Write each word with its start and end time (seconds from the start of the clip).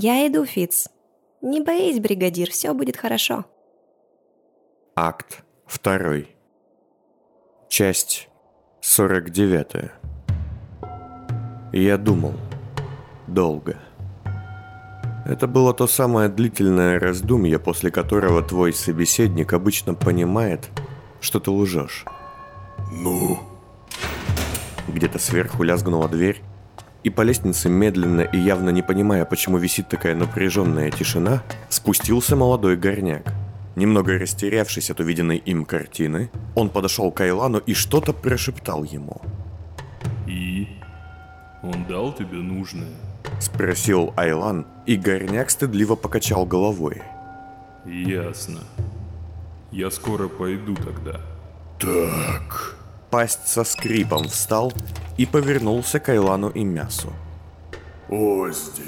Я 0.00 0.24
иду, 0.28 0.44
Фиц. 0.44 0.88
Не 1.42 1.60
боись, 1.60 1.98
бригадир, 1.98 2.50
все 2.50 2.72
будет 2.72 2.96
хорошо. 2.96 3.46
Акт 4.94 5.42
второй. 5.66 6.36
Часть 7.68 8.28
49. 8.80 9.90
Я 11.72 11.98
думал. 11.98 12.34
Долго. 13.26 13.76
Это 15.26 15.48
было 15.48 15.74
то 15.74 15.88
самое 15.88 16.28
длительное 16.28 17.00
раздумье, 17.00 17.58
после 17.58 17.90
которого 17.90 18.40
твой 18.40 18.72
собеседник 18.72 19.52
обычно 19.52 19.94
понимает, 19.94 20.68
что 21.20 21.40
ты 21.40 21.50
лжешь. 21.50 22.04
Ну? 22.92 23.40
Где-то 24.86 25.18
сверху 25.18 25.64
лязгнула 25.64 26.08
дверь, 26.08 26.40
и 27.04 27.10
по 27.10 27.22
лестнице, 27.22 27.68
медленно 27.68 28.22
и 28.22 28.38
явно 28.38 28.70
не 28.70 28.82
понимая, 28.82 29.24
почему 29.24 29.58
висит 29.58 29.88
такая 29.88 30.14
напряженная 30.14 30.90
тишина, 30.90 31.42
спустился 31.68 32.36
молодой 32.36 32.76
горняк. 32.76 33.32
Немного 33.76 34.18
растерявшись 34.18 34.90
от 34.90 35.00
увиденной 35.00 35.36
им 35.36 35.64
картины, 35.64 36.30
он 36.56 36.68
подошел 36.68 37.12
к 37.12 37.20
Айлану 37.20 37.58
и 37.58 37.74
что-то 37.74 38.12
прошептал 38.12 38.82
ему. 38.82 39.20
И? 40.26 40.68
Он 41.62 41.84
дал 41.84 42.12
тебе 42.12 42.38
нужное? 42.38 42.90
Спросил 43.40 44.12
Айлан, 44.16 44.66
и 44.86 44.96
горняк 44.96 45.50
стыдливо 45.50 45.94
покачал 45.94 46.44
головой. 46.44 47.02
Ясно. 47.84 48.60
Я 49.70 49.90
скоро 49.90 50.28
пойду 50.28 50.74
тогда. 50.74 51.20
Так. 51.78 52.77
Пасть 53.10 53.48
со 53.48 53.64
скрипом 53.64 54.28
встал 54.28 54.72
и 55.16 55.24
повернулся 55.24 55.98
к 55.98 56.10
Айлану 56.10 56.50
и 56.50 56.62
мясу. 56.62 57.12
Озди, 58.08 58.82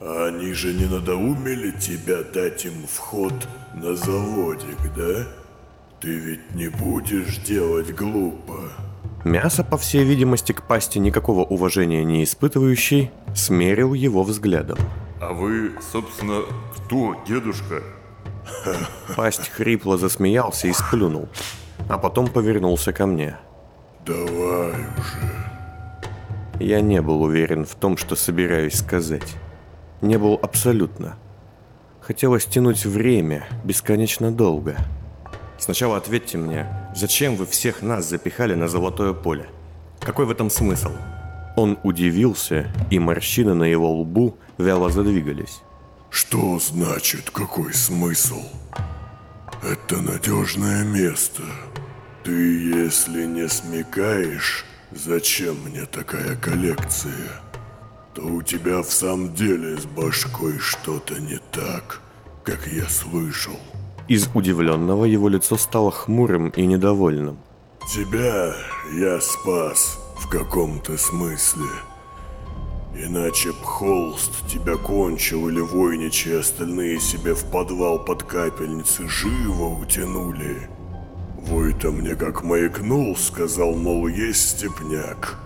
они 0.00 0.52
же 0.52 0.72
не 0.74 0.86
надоумели 0.86 1.72
тебя 1.72 2.22
дать 2.22 2.64
им 2.64 2.86
вход 2.86 3.34
на 3.74 3.96
заводик, 3.96 4.78
да? 4.96 5.26
Ты 6.00 6.16
ведь 6.18 6.54
не 6.54 6.68
будешь 6.68 7.38
делать 7.38 7.92
глупо. 7.94 8.72
Мясо, 9.24 9.64
по 9.64 9.76
всей 9.76 10.04
видимости, 10.04 10.52
к 10.52 10.62
пасти 10.62 10.98
никакого 10.98 11.40
уважения 11.40 12.04
не 12.04 12.22
испытывающий, 12.22 13.10
смерил 13.34 13.92
его 13.92 14.22
взглядом. 14.22 14.78
А 15.20 15.32
вы, 15.32 15.72
собственно, 15.92 16.42
кто, 16.76 17.16
дедушка? 17.26 17.82
Пасть 19.16 19.48
хрипло 19.48 19.98
засмеялся 19.98 20.68
и 20.68 20.72
сплюнул, 20.72 21.28
а 21.88 21.98
потом 21.98 22.28
повернулся 22.28 22.92
ко 22.92 23.06
мне. 23.06 23.36
Давай 24.08 24.72
уже. 24.96 25.38
Я 26.60 26.80
не 26.80 27.02
был 27.02 27.22
уверен 27.22 27.66
в 27.66 27.74
том, 27.74 27.98
что 27.98 28.16
собираюсь 28.16 28.78
сказать. 28.78 29.36
Не 30.00 30.16
был 30.16 30.40
абсолютно. 30.42 31.16
Хотелось 32.00 32.46
тянуть 32.46 32.86
время 32.86 33.46
бесконечно 33.64 34.32
долго. 34.32 34.76
Сначала 35.58 35.98
ответьте 35.98 36.38
мне, 36.38 36.66
зачем 36.96 37.36
вы 37.36 37.44
всех 37.44 37.82
нас 37.82 38.08
запихали 38.08 38.54
на 38.54 38.66
золотое 38.66 39.12
поле? 39.12 39.46
Какой 40.00 40.24
в 40.24 40.30
этом 40.30 40.48
смысл? 40.48 40.92
Он 41.56 41.78
удивился, 41.82 42.72
и 42.90 42.98
морщины 42.98 43.52
на 43.52 43.64
его 43.64 43.92
лбу 43.92 44.38
вяло 44.56 44.88
задвигались. 44.88 45.60
Что 46.08 46.58
значит 46.58 47.28
какой 47.28 47.74
смысл? 47.74 48.40
Это 49.62 50.00
надежное 50.00 50.82
место. 50.84 51.42
Ты, 52.28 52.34
если 52.34 53.24
не 53.24 53.48
смекаешь, 53.48 54.66
зачем 54.90 55.56
мне 55.64 55.86
такая 55.86 56.36
коллекция, 56.36 57.40
то 58.14 58.20
у 58.20 58.42
тебя 58.42 58.82
в 58.82 58.92
самом 58.92 59.32
деле 59.32 59.78
с 59.78 59.86
башкой 59.86 60.58
что-то 60.58 61.18
не 61.18 61.40
так, 61.50 62.02
как 62.44 62.66
я 62.66 62.86
слышал. 62.86 63.58
Из 64.08 64.28
удивленного 64.34 65.06
его 65.06 65.30
лицо 65.30 65.56
стало 65.56 65.90
хмурым 65.90 66.50
и 66.50 66.66
недовольным. 66.66 67.38
Тебя 67.90 68.54
я 68.92 69.18
спас 69.22 69.98
в 70.18 70.28
каком-то 70.28 70.98
смысле. 70.98 71.70
Иначе 72.94 73.52
б 73.52 73.64
холст 73.64 74.46
тебя 74.46 74.76
кончил 74.76 75.48
или 75.48 75.60
войничи 75.60 76.28
остальные 76.28 77.00
себе 77.00 77.32
в 77.32 77.50
подвал 77.50 78.04
под 78.04 78.22
капельницы 78.24 79.08
живо 79.08 79.80
утянули. 79.80 80.68
Вой-то 81.48 81.90
мне 81.90 82.14
как 82.14 82.42
маякнул, 82.42 83.16
сказал, 83.16 83.74
мол, 83.74 84.06
есть 84.06 84.50
степняк, 84.50 85.38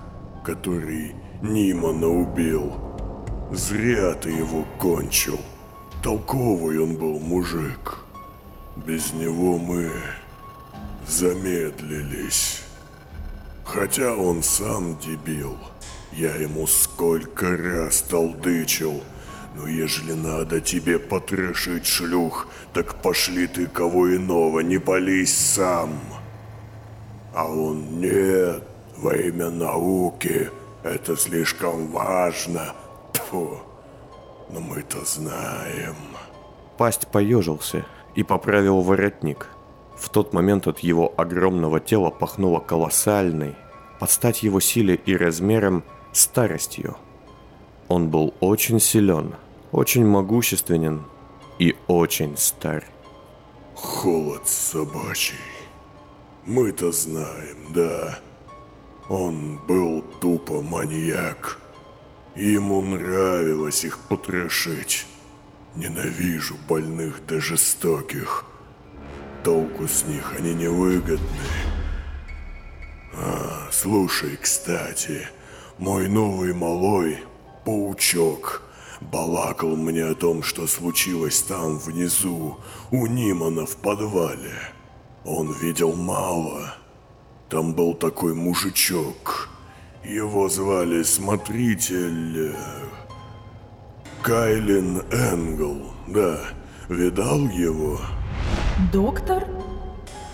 который 0.44 1.14
Нимана 1.40 2.08
убил. 2.08 2.72
Зря 3.52 4.12
ты 4.14 4.30
его 4.30 4.64
кончил. 4.80 5.38
Толковый 6.02 6.80
он 6.80 6.96
был 6.96 7.20
мужик. 7.20 7.98
Без 8.84 9.12
него 9.12 9.58
мы 9.58 9.92
замедлились. 11.06 12.62
Хотя 13.64 14.16
он 14.16 14.42
сам 14.42 14.98
дебил. 14.98 15.56
Я 16.10 16.34
ему 16.34 16.66
сколько 16.66 17.56
раз 17.56 18.02
толдычил. 18.02 19.04
Но 19.54 19.68
ежели 19.68 20.12
надо 20.12 20.60
тебе 20.60 20.98
потрошить 20.98 21.86
шлюх, 21.86 22.48
так 22.72 23.02
пошли 23.02 23.46
ты 23.46 23.66
кого 23.66 24.16
иного, 24.16 24.60
не 24.60 24.78
пались 24.78 25.36
сам. 25.36 26.00
А 27.34 27.46
он 27.46 28.00
нет, 28.00 28.62
во 28.96 29.14
имя 29.14 29.50
науки, 29.50 30.50
это 30.82 31.16
слишком 31.16 31.88
важно. 31.88 32.74
Тьфу, 33.12 33.58
но 34.50 34.60
мы-то 34.60 35.04
знаем. 35.04 35.96
Пасть 36.78 37.08
поежился 37.08 37.84
и 38.14 38.22
поправил 38.22 38.80
воротник. 38.80 39.48
В 39.96 40.08
тот 40.08 40.32
момент 40.32 40.66
от 40.66 40.80
его 40.80 41.12
огромного 41.16 41.78
тела 41.78 42.10
пахнуло 42.10 42.58
колоссальной, 42.58 43.54
под 44.00 44.10
стать 44.10 44.42
его 44.42 44.60
силе 44.60 44.94
и 44.94 45.16
размером, 45.16 45.84
старостью. 46.12 46.96
Он 47.92 48.08
был 48.08 48.32
очень 48.40 48.80
силен, 48.80 49.34
очень 49.70 50.06
могущественен 50.06 51.04
и 51.58 51.76
очень 51.88 52.38
стар. 52.38 52.86
Холод 53.74 54.48
собачий. 54.48 55.36
Мы-то 56.46 56.90
знаем, 56.90 57.58
да. 57.74 58.18
Он 59.10 59.60
был 59.68 60.00
тупо 60.22 60.62
маньяк. 60.62 61.58
Ему 62.34 62.80
нравилось 62.80 63.84
их 63.84 63.98
потрошить. 64.08 65.04
Ненавижу 65.76 66.54
больных 66.66 67.20
да 67.28 67.40
жестоких. 67.40 68.46
Толку 69.44 69.86
с 69.86 70.06
них 70.06 70.32
они 70.38 70.54
невыгодны. 70.54 71.26
А, 73.14 73.68
слушай, 73.70 74.38
кстати, 74.40 75.28
мой 75.76 76.08
новый 76.08 76.54
малой, 76.54 77.18
паучок, 77.64 78.62
балакал 79.00 79.76
мне 79.76 80.04
о 80.04 80.14
том, 80.14 80.42
что 80.42 80.66
случилось 80.66 81.42
там 81.42 81.78
внизу, 81.78 82.58
у 82.90 83.06
Нимана 83.06 83.66
в 83.66 83.76
подвале. 83.76 84.54
Он 85.24 85.52
видел 85.52 85.94
мало. 85.94 86.74
Там 87.48 87.74
был 87.74 87.94
такой 87.94 88.34
мужичок. 88.34 89.48
Его 90.04 90.48
звали 90.48 91.02
Смотритель... 91.02 92.50
э, 92.50 92.54
Кайлин 94.22 95.02
Энгл. 95.12 95.92
Да, 96.08 96.38
видал 96.88 97.40
его? 97.48 98.00
Доктор? 98.92 99.46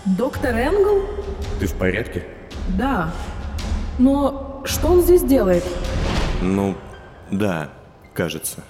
Доктор 0.05 0.55
Энгл? 0.55 1.03
Ты 1.59 1.67
в 1.67 1.73
порядке? 1.73 2.25
Да. 2.77 3.13
Но 3.97 4.61
что 4.65 4.87
он 4.87 5.01
здесь 5.01 5.21
делает? 5.21 5.63
Ну, 6.41 6.75
да, 7.31 7.69
кажется. 8.13 8.63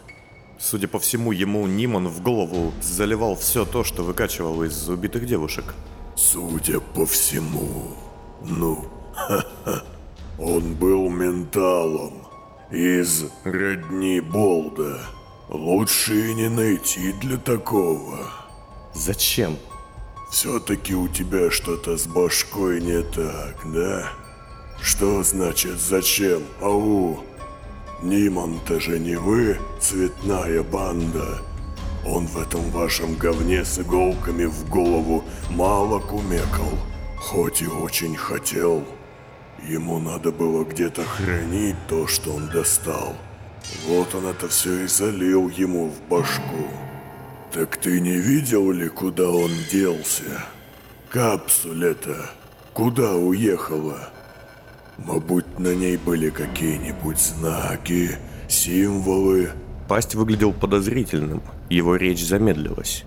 Судя 0.59 0.87
по 0.87 0.99
всему, 0.99 1.31
ему 1.31 1.65
Ниман 1.67 2.07
в 2.07 2.21
голову 2.21 2.73
заливал 2.81 3.35
все 3.35 3.65
то, 3.65 3.83
что 3.83 4.03
выкачивал 4.03 4.63
из 4.63 4.89
убитых 4.89 5.25
девушек. 5.25 5.73
Судя 6.15 6.81
по 6.81 7.05
всему. 7.05 7.95
Ну, 8.43 8.85
ха-ха. 9.13 9.83
Он 10.37 10.73
был 10.75 11.09
менталом. 11.09 12.13
Из 12.71 13.25
родни 13.45 14.19
Болда. 14.19 14.99
Лучше 15.47 16.29
и 16.29 16.33
не 16.33 16.49
найти 16.49 17.13
для 17.13 17.37
такого. 17.37 18.29
Зачем? 18.93 19.57
Все-таки 20.29 20.93
у 20.93 21.07
тебя 21.07 21.49
что-то 21.49 21.97
с 21.97 22.05
башкой 22.05 22.81
не 22.81 23.01
так, 23.01 23.55
да? 23.73 24.11
Что 24.81 25.23
значит 25.23 25.79
зачем? 25.79 26.43
Ау! 26.61 27.23
Ниман-то 28.01 28.79
же 28.79 28.97
не 28.97 29.15
вы, 29.15 29.57
цветная 29.79 30.63
банда. 30.63 31.41
Он 32.05 32.25
в 32.27 32.37
этом 32.37 32.61
вашем 32.71 33.15
говне 33.15 33.65
с 33.65 33.79
иголками 33.79 34.45
в 34.45 34.69
голову 34.69 35.23
мало 35.49 35.99
кумекал, 35.99 36.71
хоть 37.17 37.61
и 37.61 37.67
очень 37.67 38.15
хотел. 38.15 38.85
Ему 39.67 39.99
надо 39.99 40.31
было 40.31 40.63
где-то 40.63 41.03
хранить 41.03 41.75
то, 41.89 42.07
что 42.07 42.31
он 42.31 42.47
достал. 42.47 43.15
Вот 43.85 44.15
он 44.15 44.27
это 44.27 44.47
все 44.47 44.85
и 44.85 44.87
залил 44.87 45.49
ему 45.49 45.89
в 45.89 46.01
башку. 46.09 46.67
Так 47.51 47.77
ты 47.77 47.99
не 47.99 48.17
видел 48.17 48.71
ли, 48.71 48.87
куда 48.87 49.29
он 49.29 49.51
делся? 49.71 50.45
Капсуля-то 51.09 52.29
куда 52.73 53.15
уехала? 53.15 54.09
Мабуть, 55.05 55.59
на 55.59 55.73
ней 55.73 55.97
были 55.97 56.29
какие-нибудь 56.29 57.19
знаки, 57.19 58.17
символы. 58.47 59.49
Пасть 59.87 60.15
выглядел 60.15 60.53
подозрительным, 60.53 61.41
его 61.69 61.95
речь 61.95 62.25
замедлилась. 62.25 63.05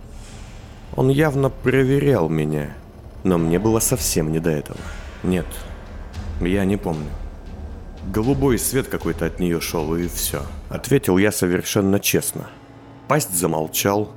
Он 0.96 1.08
явно 1.08 1.50
проверял 1.50 2.28
меня, 2.28 2.74
но 3.24 3.38
мне 3.38 3.58
было 3.58 3.78
совсем 3.78 4.32
не 4.32 4.40
до 4.40 4.50
этого. 4.50 4.78
Нет, 5.22 5.46
я 6.40 6.64
не 6.64 6.76
помню. 6.76 7.08
Голубой 8.12 8.58
свет 8.58 8.88
какой-то 8.88 9.26
от 9.26 9.38
нее 9.38 9.60
шел, 9.60 9.94
и 9.94 10.08
все. 10.08 10.42
Ответил 10.68 11.18
я 11.18 11.30
совершенно 11.30 12.00
честно. 12.00 12.50
Пасть 13.06 13.34
замолчал, 13.34 14.10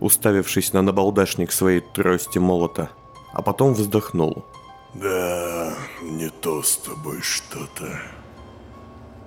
уставившись 0.00 0.72
на 0.72 0.82
набалдашник 0.82 1.52
своей 1.52 1.80
трости 1.80 2.38
молота, 2.38 2.90
а 3.32 3.42
потом 3.42 3.74
вздохнул. 3.74 4.44
Да, 5.00 5.74
не 6.02 6.30
то 6.30 6.62
с 6.62 6.78
тобой 6.78 7.20
что-то. 7.20 8.00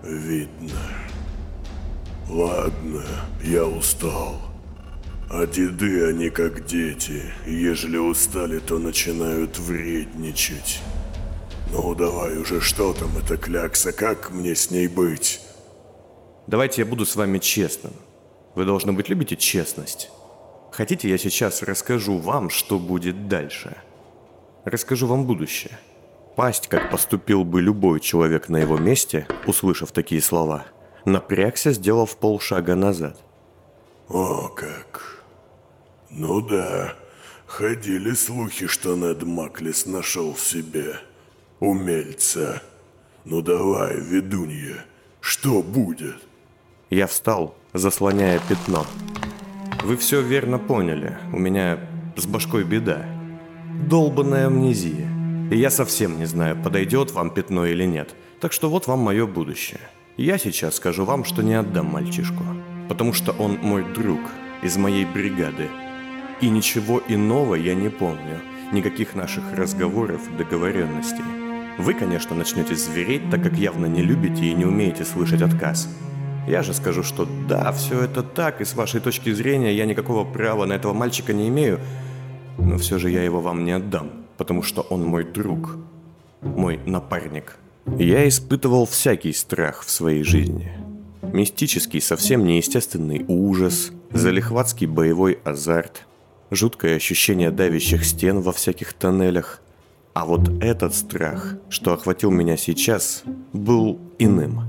Видно. 0.03 0.79
Ладно, 2.27 3.03
я 3.43 3.65
устал. 3.65 4.41
А 5.29 5.45
деды, 5.45 6.07
они 6.07 6.31
как 6.31 6.65
дети. 6.65 7.23
Ежели 7.45 7.97
устали, 7.97 8.59
то 8.59 8.79
начинают 8.79 9.59
вредничать. 9.59 10.81
Ну 11.71 11.93
давай 11.93 12.37
уже, 12.37 12.61
что 12.61 12.93
там 12.93 13.15
эта 13.17 13.37
клякса, 13.37 13.91
как 13.91 14.31
мне 14.31 14.55
с 14.55 14.71
ней 14.71 14.87
быть? 14.87 15.39
Давайте 16.47 16.81
я 16.81 16.87
буду 16.87 17.05
с 17.05 17.15
вами 17.15 17.37
честным. 17.37 17.93
Вы, 18.55 18.65
должны 18.65 18.91
быть, 18.91 19.07
любите 19.07 19.35
честность. 19.35 20.09
Хотите, 20.71 21.07
я 21.07 21.19
сейчас 21.19 21.61
расскажу 21.61 22.17
вам, 22.17 22.49
что 22.49 22.79
будет 22.79 23.27
дальше? 23.27 23.77
Расскажу 24.65 25.07
вам 25.07 25.25
будущее. 25.25 25.77
Пасть, 26.35 26.67
как 26.67 26.89
поступил 26.91 27.43
бы 27.43 27.61
любой 27.61 27.99
человек 27.99 28.49
на 28.49 28.57
его 28.57 28.77
месте, 28.77 29.27
услышав 29.45 29.91
такие 29.91 30.21
слова– 30.21 30.65
напрягся, 31.05 31.73
сделав 31.73 32.15
полшага 32.15 32.75
назад. 32.75 33.17
О 34.09 34.47
как. 34.47 35.23
Ну 36.09 36.41
да, 36.41 36.95
ходили 37.45 38.13
слухи, 38.13 38.67
что 38.67 38.95
Нед 38.95 39.23
Маклис 39.23 39.85
нашел 39.85 40.35
себе 40.35 40.95
умельца. 41.59 42.61
Ну 43.25 43.41
давай, 43.41 43.99
ведунья, 43.99 44.85
что 45.21 45.61
будет? 45.61 46.17
Я 46.89 47.05
встал, 47.05 47.55
заслоняя 47.73 48.41
пятно. 48.49 48.85
Вы 49.83 49.97
все 49.97 50.21
верно 50.21 50.57
поняли, 50.57 51.17
у 51.31 51.37
меня 51.37 51.79
с 52.15 52.25
башкой 52.25 52.63
беда. 52.63 53.05
Долбанная 53.87 54.47
амнезия. 54.47 55.09
И 55.51 55.57
я 55.57 55.69
совсем 55.69 56.19
не 56.19 56.25
знаю, 56.25 56.61
подойдет 56.61 57.11
вам 57.11 57.31
пятно 57.31 57.65
или 57.65 57.85
нет. 57.85 58.13
Так 58.39 58.51
что 58.51 58.69
вот 58.69 58.87
вам 58.87 58.99
мое 58.99 59.25
будущее. 59.25 59.79
Я 60.17 60.37
сейчас 60.37 60.75
скажу 60.75 61.05
вам, 61.05 61.23
что 61.23 61.41
не 61.41 61.55
отдам 61.55 61.87
мальчишку, 61.87 62.43
потому 62.89 63.13
что 63.13 63.31
он 63.31 63.57
мой 63.61 63.83
друг 63.93 64.19
из 64.61 64.75
моей 64.77 65.05
бригады. 65.05 65.69
И 66.41 66.49
ничего 66.49 67.01
иного 67.07 67.55
я 67.55 67.73
не 67.73 67.89
помню, 67.89 68.41
никаких 68.73 69.15
наших 69.15 69.43
разговоров 69.53 70.21
и 70.29 70.37
договоренностей. 70.37 71.23
Вы, 71.77 71.93
конечно, 71.93 72.35
начнете 72.35 72.75
звереть, 72.75 73.29
так 73.31 73.41
как 73.41 73.53
явно 73.53 73.85
не 73.85 74.01
любите 74.01 74.45
и 74.45 74.53
не 74.53 74.65
умеете 74.65 75.05
слышать 75.05 75.41
отказ. 75.41 75.87
Я 76.47 76.63
же 76.63 76.73
скажу, 76.73 77.01
что 77.01 77.27
да, 77.47 77.71
все 77.71 78.01
это 78.01 78.23
так, 78.23 78.59
и 78.59 78.65
с 78.65 78.75
вашей 78.75 78.99
точки 78.99 79.31
зрения 79.31 79.73
я 79.73 79.85
никакого 79.85 80.25
права 80.25 80.65
на 80.65 80.73
этого 80.73 80.93
мальчика 80.93 81.31
не 81.31 81.47
имею, 81.47 81.79
но 82.57 82.77
все 82.77 82.97
же 82.97 83.09
я 83.09 83.23
его 83.23 83.41
вам 83.41 83.63
не 83.65 83.71
отдам, 83.71 84.11
потому 84.37 84.63
что 84.63 84.81
он 84.81 85.05
мой 85.05 85.23
друг, 85.23 85.77
мой 86.41 86.79
напарник. 86.85 87.57
Я 87.97 88.27
испытывал 88.27 88.85
всякий 88.85 89.33
страх 89.33 89.83
в 89.83 89.89
своей 89.89 90.23
жизни. 90.23 90.71
Мистический, 91.21 92.01
совсем 92.01 92.45
неестественный 92.45 93.25
ужас, 93.27 93.91
залихватский 94.11 94.87
боевой 94.87 95.39
азарт, 95.43 96.05
жуткое 96.51 96.95
ощущение 96.95 97.51
давящих 97.51 98.05
стен 98.05 98.41
во 98.41 98.51
всяких 98.51 98.93
тоннелях. 98.93 99.61
А 100.13 100.25
вот 100.25 100.49
этот 100.61 100.95
страх, 100.95 101.55
что 101.69 101.93
охватил 101.93 102.31
меня 102.31 102.57
сейчас, 102.57 103.23
был 103.53 103.99
иным. 104.17 104.61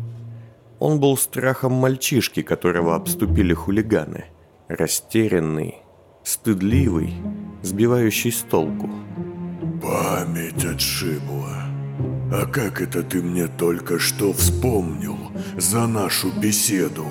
Он 0.78 1.00
был 1.00 1.16
страхом 1.16 1.72
мальчишки, 1.72 2.42
которого 2.42 2.94
обступили 2.94 3.52
хулиганы. 3.52 4.26
Растерянный, 4.68 5.76
стыдливый, 6.22 7.14
сбивающий 7.62 8.32
с 8.32 8.42
толку. 8.42 8.90
Память 9.82 10.64
отшибла. 10.64 11.64
А 12.32 12.46
как 12.46 12.80
это 12.80 13.02
ты 13.02 13.22
мне 13.22 13.48
только 13.48 13.98
что 13.98 14.32
вспомнил 14.32 15.16
за 15.56 15.86
нашу 15.86 16.30
беседу? 16.30 17.06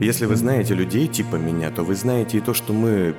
Если 0.00 0.26
вы 0.26 0.36
знаете 0.36 0.74
людей 0.74 1.06
типа 1.06 1.36
меня, 1.36 1.70
то 1.70 1.82
вы 1.82 1.94
знаете 1.94 2.38
и 2.38 2.40
то, 2.40 2.54
что 2.54 2.72
мы 2.72 3.14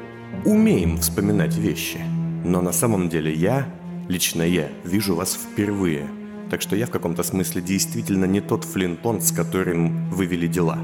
умеем 0.46 0.98
вспоминать 0.98 1.56
вещи. 1.56 2.00
Но 2.44 2.62
на 2.62 2.72
самом 2.72 3.10
деле 3.10 3.34
я, 3.34 3.68
лично 4.10 4.42
я, 4.42 4.70
вижу 4.84 5.16
вас 5.16 5.34
впервые. 5.34 6.08
Так 6.50 6.62
что 6.62 6.76
я 6.76 6.88
в 6.88 6.92
каком-то 6.92 7.24
смысле 7.24 7.62
действительно 7.62 8.26
не 8.26 8.42
тот 8.42 8.64
флинтон, 8.64 9.22
с 9.22 9.32
которым 9.32 10.10
вы 10.10 10.26
вели 10.26 10.48
дела. 10.48 10.80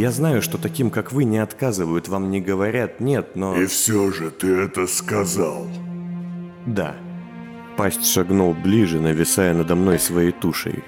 Я 0.00 0.12
знаю, 0.12 0.40
что 0.40 0.56
таким, 0.56 0.88
как 0.88 1.12
вы, 1.12 1.24
не 1.24 1.36
отказывают, 1.36 2.08
вам 2.08 2.30
не 2.30 2.40
говорят 2.40 3.00
«нет», 3.00 3.36
но... 3.36 3.54
И 3.54 3.66
все 3.66 4.10
же 4.10 4.30
ты 4.30 4.46
это 4.46 4.86
сказал. 4.86 5.66
Да. 6.64 6.96
Пасть 7.76 8.06
шагнул 8.06 8.54
ближе, 8.54 8.98
нависая 8.98 9.52
надо 9.52 9.74
мной 9.74 9.98
своей 9.98 10.32
тушей. 10.32 10.82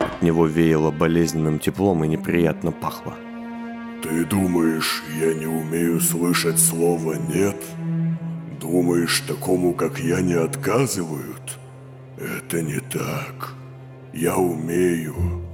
От 0.00 0.20
него 0.20 0.44
веяло 0.44 0.90
болезненным 0.90 1.58
теплом 1.58 2.04
и 2.04 2.08
неприятно 2.08 2.70
пахло. 2.70 3.14
Ты 4.02 4.26
думаешь, 4.26 5.02
я 5.18 5.32
не 5.32 5.46
умею 5.46 5.98
слышать 5.98 6.58
слово 6.58 7.14
«нет»? 7.14 7.56
Думаешь, 8.60 9.20
такому, 9.20 9.72
как 9.72 9.98
я, 9.98 10.20
не 10.20 10.34
отказывают? 10.34 11.58
Это 12.18 12.60
не 12.60 12.80
так. 12.80 13.54
Я 14.12 14.36
умею. 14.36 15.47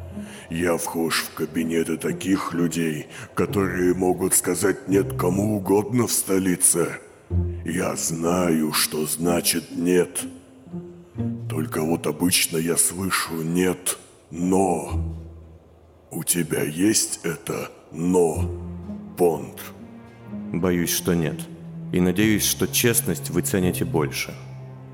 Я 0.55 0.77
вхож 0.77 1.25
в 1.25 1.35
кабинеты 1.35 1.97
таких 1.97 2.55
людей, 2.55 3.09
которые 3.35 3.93
могут 3.93 4.35
сказать 4.35 4.89
«нет» 4.89 5.19
кому 5.19 5.57
угодно 5.57 6.07
в 6.07 6.13
столице. 6.13 7.01
Я 7.65 7.97
знаю, 7.97 8.73
что 8.73 9.05
значит 9.05 9.73
«нет». 9.77 10.21
Только 11.51 11.83
вот 11.83 12.07
обычно 12.07 12.57
я 12.57 12.77
слышу 12.77 13.43
«нет», 13.43 13.99
«но». 14.31 15.19
У 16.13 16.23
тебя 16.23 16.63
есть 16.63 17.19
это 17.25 17.73
«но», 17.91 18.49
Понт? 19.19 19.61
Боюсь, 20.53 20.95
что 20.95 21.15
нет. 21.15 21.41
И 21.93 21.99
надеюсь, 21.99 22.45
что 22.45 22.69
честность 22.69 23.31
вы 23.31 23.43
цените 23.43 23.85
больше. 23.85 24.33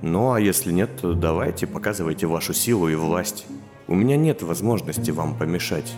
Ну, 0.01 0.33
а 0.33 0.41
если 0.41 0.73
нет, 0.73 1.03
то 1.03 1.13
давайте, 1.13 1.67
показывайте 1.67 2.27
вашу 2.27 2.55
силу 2.55 2.89
и 2.89 2.95
власть. 2.95 3.45
У 3.91 3.97
меня 3.97 4.17
нет 4.17 4.41
возможности 4.45 5.11
вам 5.11 5.35
помешать. 5.35 5.93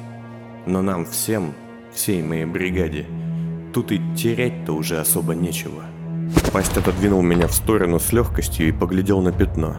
Но 0.66 0.80
нам 0.80 1.04
всем, 1.04 1.52
всей 1.92 2.22
моей 2.22 2.46
бригаде, 2.46 3.04
тут 3.74 3.92
и 3.92 4.00
терять-то 4.16 4.72
уже 4.72 4.98
особо 4.98 5.34
нечего. 5.34 5.82
Пасть 6.54 6.74
отодвинул 6.74 7.20
меня 7.20 7.48
в 7.48 7.52
сторону 7.52 8.00
с 8.00 8.10
легкостью 8.10 8.68
и 8.68 8.72
поглядел 8.72 9.20
на 9.20 9.30
пятно. 9.30 9.76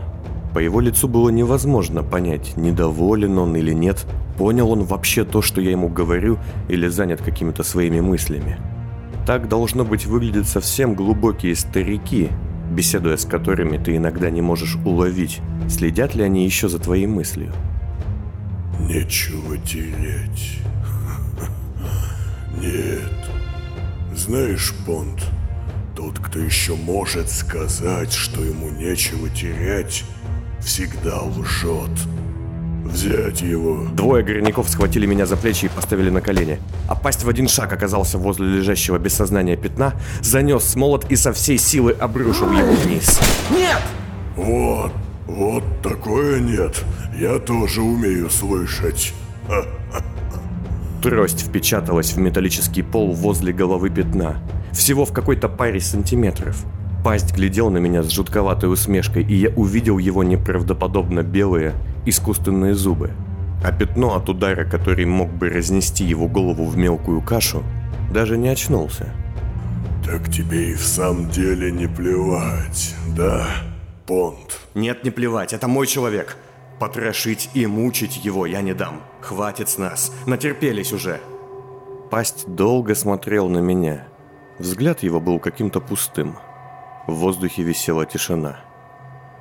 По 0.53 0.59
его 0.59 0.79
лицу 0.79 1.07
было 1.07 1.29
невозможно 1.29 2.03
понять, 2.03 2.55
недоволен 2.55 3.39
он 3.39 3.55
или 3.55 3.73
нет, 3.73 4.05
понял 4.37 4.69
он 4.69 4.83
вообще 4.83 5.25
то, 5.25 5.41
что 5.41 5.59
я 5.59 5.71
ему 5.71 5.89
говорю, 5.89 6.37
или 6.69 6.87
занят 6.89 7.19
какими-то 7.19 7.63
своими 7.63 7.99
мыслями. 7.99 8.59
Так 9.25 9.49
должно 9.49 9.85
быть 9.85 10.05
выглядят 10.05 10.47
совсем 10.47 10.93
глубокие 10.93 11.55
старики, 11.55 12.29
беседуя 12.69 13.17
с 13.17 13.25
которыми 13.25 13.77
ты 13.77 13.95
иногда 13.95 14.29
не 14.29 14.43
можешь 14.43 14.77
уловить, 14.85 15.41
следят 15.67 16.13
ли 16.13 16.21
они 16.21 16.45
еще 16.45 16.69
за 16.69 16.77
твоей 16.77 17.07
мыслью. 17.07 17.51
Нечего 18.83 19.57
терять. 19.57 20.59
Нет. 22.57 23.11
Знаешь, 24.15 24.73
Понт, 24.85 25.23
тот, 25.95 26.19
кто 26.19 26.39
еще 26.39 26.75
может 26.75 27.29
сказать, 27.29 28.11
что 28.11 28.43
ему 28.43 28.69
нечего 28.69 29.29
терять, 29.29 30.03
всегда 30.61 31.21
лжет. 31.21 31.89
Взять 32.83 33.41
его. 33.41 33.87
Двое 33.93 34.23
горняков 34.23 34.69
схватили 34.69 35.05
меня 35.05 35.25
за 35.25 35.37
плечи 35.37 35.65
и 35.65 35.69
поставили 35.69 36.09
на 36.09 36.21
колени. 36.21 36.59
А 36.89 36.95
пасть 36.95 37.23
в 37.23 37.29
один 37.29 37.47
шаг 37.47 37.71
оказался 37.71 38.17
возле 38.17 38.45
лежащего 38.57 38.97
без 38.97 39.13
сознания 39.13 39.55
пятна, 39.55 39.93
занес 40.21 40.75
молот 40.75 41.09
и 41.09 41.15
со 41.15 41.31
всей 41.31 41.57
силы 41.57 41.93
обрушил 41.93 42.51
его 42.51 42.73
вниз. 42.73 43.19
Нет! 43.49 43.81
Вот, 44.35 44.91
вот 45.27 45.63
такое 45.81 46.39
нет. 46.41 46.83
Я 47.19 47.39
тоже 47.39 47.81
умею 47.81 48.29
слышать. 48.29 49.13
Трость 51.01 51.41
впечаталась 51.47 52.13
в 52.13 52.17
металлический 52.17 52.81
пол 52.81 53.13
возле 53.13 53.53
головы 53.53 53.89
пятна. 53.89 54.37
Всего 54.71 55.05
в 55.05 55.13
какой-то 55.13 55.49
паре 55.49 55.79
сантиметров. 55.79 56.63
Пасть 57.03 57.35
глядел 57.35 57.69
на 57.69 57.77
меня 57.77 58.01
с 58.01 58.09
жутковатой 58.09 58.71
усмешкой, 58.71 59.23
и 59.23 59.35
я 59.35 59.49
увидел 59.49 59.97
его 59.97 60.23
неправдоподобно 60.23 61.21
белые, 61.21 61.73
искусственные 62.05 62.73
зубы. 62.73 63.11
А 63.63 63.71
пятно 63.71 64.15
от 64.15 64.29
удара, 64.29 64.63
который 64.63 65.05
мог 65.05 65.29
бы 65.29 65.49
разнести 65.49 66.05
его 66.05 66.27
голову 66.27 66.65
в 66.65 66.77
мелкую 66.77 67.21
кашу, 67.21 67.63
даже 68.13 68.37
не 68.37 68.49
очнулся. 68.49 69.13
Так 70.05 70.31
тебе 70.31 70.71
и 70.71 70.73
в 70.73 70.85
самом 70.85 71.29
деле 71.29 71.71
не 71.71 71.87
плевать, 71.87 72.95
да, 73.15 73.45
Понт? 74.05 74.59
Нет, 74.73 75.03
не 75.03 75.11
плевать, 75.11 75.53
это 75.53 75.67
мой 75.67 75.87
человек. 75.87 76.37
Потрошить 76.79 77.49
и 77.53 77.65
мучить 77.65 78.23
его 78.25 78.45
я 78.45 78.61
не 78.61 78.73
дам. 78.73 79.01
Хватит 79.21 79.69
с 79.69 79.77
нас, 79.77 80.11
натерпелись 80.25 80.93
уже. 80.93 81.21
Пасть 82.09 82.47
долго 82.47 82.95
смотрел 82.95 83.47
на 83.49 83.59
меня. 83.59 84.07
Взгляд 84.59 85.03
его 85.03 85.19
был 85.19 85.39
каким-то 85.39 85.79
пустым. 85.79 86.37
В 87.07 87.13
воздухе 87.13 87.63
висела 87.63 88.05
тишина. 88.05 88.59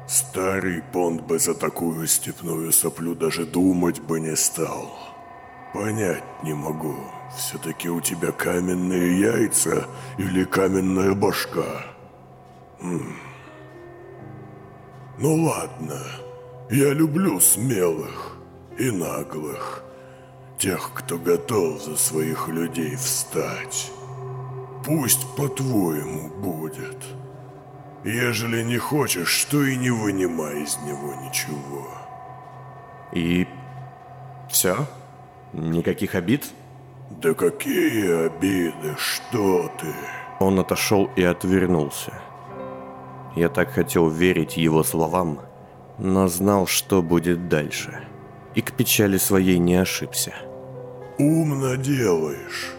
Старый 0.07 0.83
Понт 0.93 1.23
бы 1.23 1.39
за 1.39 1.55
такую 1.55 2.07
степную 2.07 2.73
соплю 2.73 3.15
даже 3.15 3.47
думать 3.47 4.01
бы 4.01 4.21
не 4.21 4.37
стал. 4.37 4.91
Понять 5.73 6.25
не 6.43 6.53
могу, 6.53 6.97
все-таки 7.37 7.89
у 7.89 8.01
тебя 8.01 8.31
каменные 8.33 9.21
яйца 9.21 9.87
или 10.19 10.45
каменная 10.45 11.15
башка? 11.15 11.87
М. 12.81 13.17
Ну 15.19 15.45
ладно, 15.45 15.99
я 16.73 16.95
люблю 16.95 17.39
смелых 17.39 18.37
и 18.79 18.91
наглых. 18.91 19.85
Тех, 20.59 20.93
кто 20.95 21.19
готов 21.19 21.83
за 21.83 21.97
своих 21.97 22.49
людей 22.49 22.97
встать. 22.97 23.91
Пусть 24.85 25.27
по-твоему 25.37 26.31
будет. 26.31 26.97
Ежели 28.05 28.63
не 28.63 28.79
хочешь, 28.79 29.29
что 29.29 29.63
и 29.63 29.77
не 29.77 29.91
вынимай 29.91 30.63
из 30.63 30.79
него 30.79 31.15
ничего. 31.23 31.89
И... 33.13 33.47
все? 34.49 34.77
Никаких 35.53 36.15
обид? 36.15 36.47
Да 37.11 37.35
какие 37.35 38.27
обиды, 38.27 38.97
что 38.97 39.71
ты? 39.79 39.93
Он 40.41 40.59
отошел 40.59 41.11
и 41.17 41.23
отвернулся. 41.23 42.13
Я 43.37 43.51
так 43.51 43.71
хотел 43.71 44.09
верить 44.09 44.57
его 44.57 44.83
словам, 44.83 45.39
но 45.99 46.29
знал, 46.29 46.67
что 46.67 47.03
будет 47.03 47.49
дальше. 47.49 48.01
И 48.55 48.61
к 48.61 48.73
печали 48.73 49.17
своей 49.17 49.59
не 49.59 49.77
ошибся. 49.77 50.35
Умно 51.19 51.77
делаешь. 51.77 52.73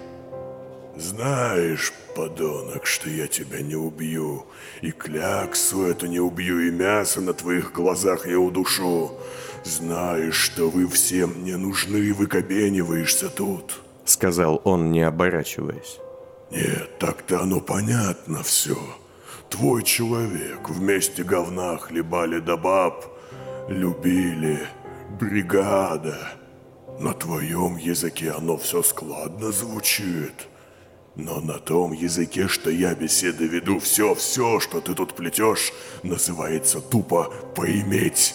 Знаешь, 0.96 1.92
подонок, 2.16 2.86
что 2.86 3.10
я 3.10 3.28
тебя 3.28 3.62
не 3.62 3.76
убью. 3.76 4.46
И 4.82 4.92
кляксу 4.92 5.84
эту 5.84 6.06
не 6.06 6.20
убью, 6.20 6.60
и 6.60 6.72
мясо 6.72 7.22
на 7.22 7.34
твоих 7.34 7.72
глазах 7.74 8.28
я 8.28 8.40
удушу. 8.40 9.12
Знаешь, 9.64 10.36
что 10.36 10.70
вы 10.70 10.88
всем 10.88 11.42
мне 11.42 11.58
нужны 11.58 11.98
и 11.98 12.12
выкобениваешься 12.12 13.30
тут. 13.30 13.82
Сказал 14.06 14.62
он, 14.64 14.92
не 14.92 15.02
оборачиваясь. 15.02 16.00
Нет, 16.52 17.00
так-то 17.00 17.42
оно 17.42 17.60
понятно 17.62 18.44
все. 18.44 18.78
Твой 19.54 19.84
человек 19.84 20.68
вместе 20.68 21.24
говна 21.24 21.78
хлебали 21.78 22.40
да 22.40 22.58
баб, 22.58 23.06
любили, 23.68 24.58
бригада. 25.20 26.18
На 27.00 27.14
твоем 27.14 27.78
языке 27.78 28.32
оно 28.32 28.58
все 28.58 28.82
складно 28.82 29.52
звучит. 29.52 30.48
Но 31.16 31.40
на 31.40 31.60
том 31.60 31.92
языке, 31.92 32.48
что 32.48 32.72
я 32.72 32.96
беседы 32.96 33.46
веду, 33.46 33.78
все-все, 33.78 34.60
что 34.60 34.82
ты 34.82 34.96
тут 34.96 35.14
плетешь, 35.14 35.72
называется 36.02 36.82
тупо 36.82 37.32
«поиметь». 37.56 38.34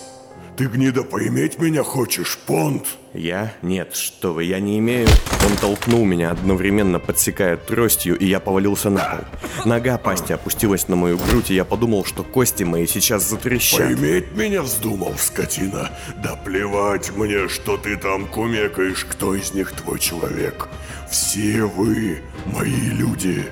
Ты, 0.59 0.65
гнида, 0.65 1.05
поиметь 1.05 1.61
меня 1.61 1.85
хочешь, 1.85 2.37
Понт? 2.37 2.85
Я? 3.15 3.55
Нет, 3.63 3.95
что 3.95 4.35
вы, 4.35 4.43
я 4.43 4.59
не 4.59 4.81
имею... 4.81 5.07
Он 5.47 5.57
толкнул 5.57 6.05
меня, 6.05 6.33
одновременно 6.33 6.99
подсекая 6.99 7.57
тростью, 7.57 8.19
и 8.19 8.27
я 8.27 8.41
повалился 8.41 8.91
на 8.91 9.05
пол. 9.05 9.65
Нога 9.65 9.99
пасти 9.99 10.33
опустилась 10.33 10.89
на 10.89 10.97
мою 10.97 11.17
грудь, 11.17 11.53
и 11.53 11.55
я 11.55 11.65
подумал, 11.65 12.05
что 12.05 12.25
кости 12.25 12.65
мои 12.65 12.89
сейчас 12.89 13.23
затрещат. 13.23 13.79
Поиметь 13.79 14.33
меня 14.33 14.63
вздумал, 14.63 15.15
скотина? 15.17 15.93
Да 16.17 16.35
плевать 16.35 17.13
мне, 17.15 17.47
что 17.47 17.77
ты 17.77 17.97
там 17.97 18.27
кумекаешь, 18.27 19.05
кто 19.09 19.37
из 19.37 19.55
них 19.55 19.71
твой 19.71 20.01
человек. 20.01 20.67
Все 21.09 21.67
вы 21.67 22.19
мои 22.47 22.91
люди. 22.91 23.45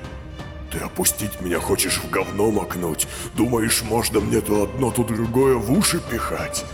Ты 0.73 0.79
опустить 0.79 1.39
меня 1.39 1.61
хочешь 1.61 2.01
в 2.03 2.09
говно 2.09 2.51
макнуть? 2.51 3.07
Думаешь, 3.33 3.81
можно 3.83 4.19
мне 4.19 4.41
то 4.41 4.63
одно, 4.63 4.91
то 4.91 5.05
другое 5.05 5.55
в 5.55 5.71
уши 5.71 6.01
пихать? 6.11 6.65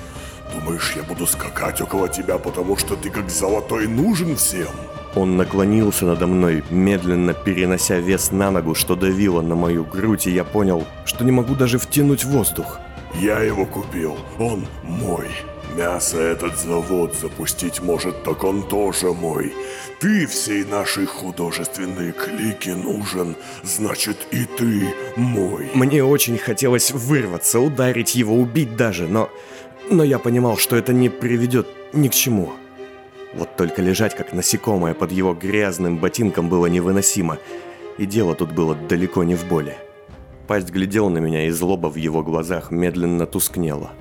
Думаешь, 0.54 0.94
я 0.96 1.04
буду 1.04 1.26
скакать 1.26 1.82
около 1.82 2.08
тебя, 2.08 2.38
потому 2.38 2.78
что 2.78 2.96
ты 2.96 3.10
как 3.10 3.30
золотой 3.30 3.88
нужен 3.88 4.36
всем? 4.36 4.68
Он 5.16 5.38
наклонился 5.38 6.06
надо 6.06 6.28
мной, 6.28 6.64
медленно 6.70 7.34
перенося 7.34 7.98
вес 7.98 8.32
на 8.32 8.52
ногу, 8.52 8.76
что 8.76 8.96
давило 8.96 9.42
на 9.42 9.56
мою 9.56 9.84
грудь, 9.84 10.28
и 10.28 10.32
я 10.32 10.44
понял, 10.44 10.86
что 11.06 11.24
не 11.24 11.32
могу 11.32 11.56
даже 11.56 11.78
втянуть 11.78 12.24
воздух. 12.24 12.80
Я 13.16 13.40
его 13.40 13.66
купил, 13.66 14.18
он 14.40 14.66
мой. 14.84 15.28
Мясо 15.76 16.20
этот 16.20 16.60
завод 16.60 17.16
запустить 17.16 17.82
может, 17.82 18.24
так 18.24 18.44
он 18.44 18.68
тоже 18.68 19.12
мой. 19.12 19.54
Ты 20.00 20.28
всей 20.28 20.66
нашей 20.66 21.08
художественной 21.08 22.12
клике 22.12 22.76
нужен, 22.76 23.36
значит 23.64 24.18
и 24.32 24.46
ты 24.46 24.94
мой. 25.16 25.72
Мне 25.74 26.04
очень 26.04 26.38
хотелось 26.38 26.92
вырваться, 26.92 27.60
ударить 27.60 28.14
его, 28.14 28.36
убить 28.36 28.76
даже, 28.76 29.08
но 29.08 29.32
но 29.94 30.04
я 30.04 30.20
понимал, 30.20 30.58
что 30.58 30.76
это 30.76 30.92
не 30.92 31.10
приведет 31.10 31.68
ни 31.94 32.08
к 32.08 32.14
чему. 32.14 32.54
Вот 33.34 33.56
только 33.56 33.82
лежать 33.82 34.16
как 34.16 34.34
насекомое 34.34 34.94
под 34.94 35.12
его 35.12 35.34
грязным 35.34 35.98
ботинком 35.98 36.50
было 36.50 36.66
невыносимо, 36.66 37.38
и 37.98 38.06
дело 38.06 38.36
тут 38.36 38.52
было 38.52 38.76
далеко 38.76 39.24
не 39.24 39.36
в 39.36 39.46
боли. 39.46 39.78
Пасть 40.48 40.70
глядел 40.70 41.10
на 41.10 41.20
меня, 41.20 41.46
и 41.46 41.52
злоба 41.52 41.88
в 41.88 41.96
его 41.96 42.24
глазах 42.24 42.72
медленно 42.72 43.26
тускнела. 43.26 43.92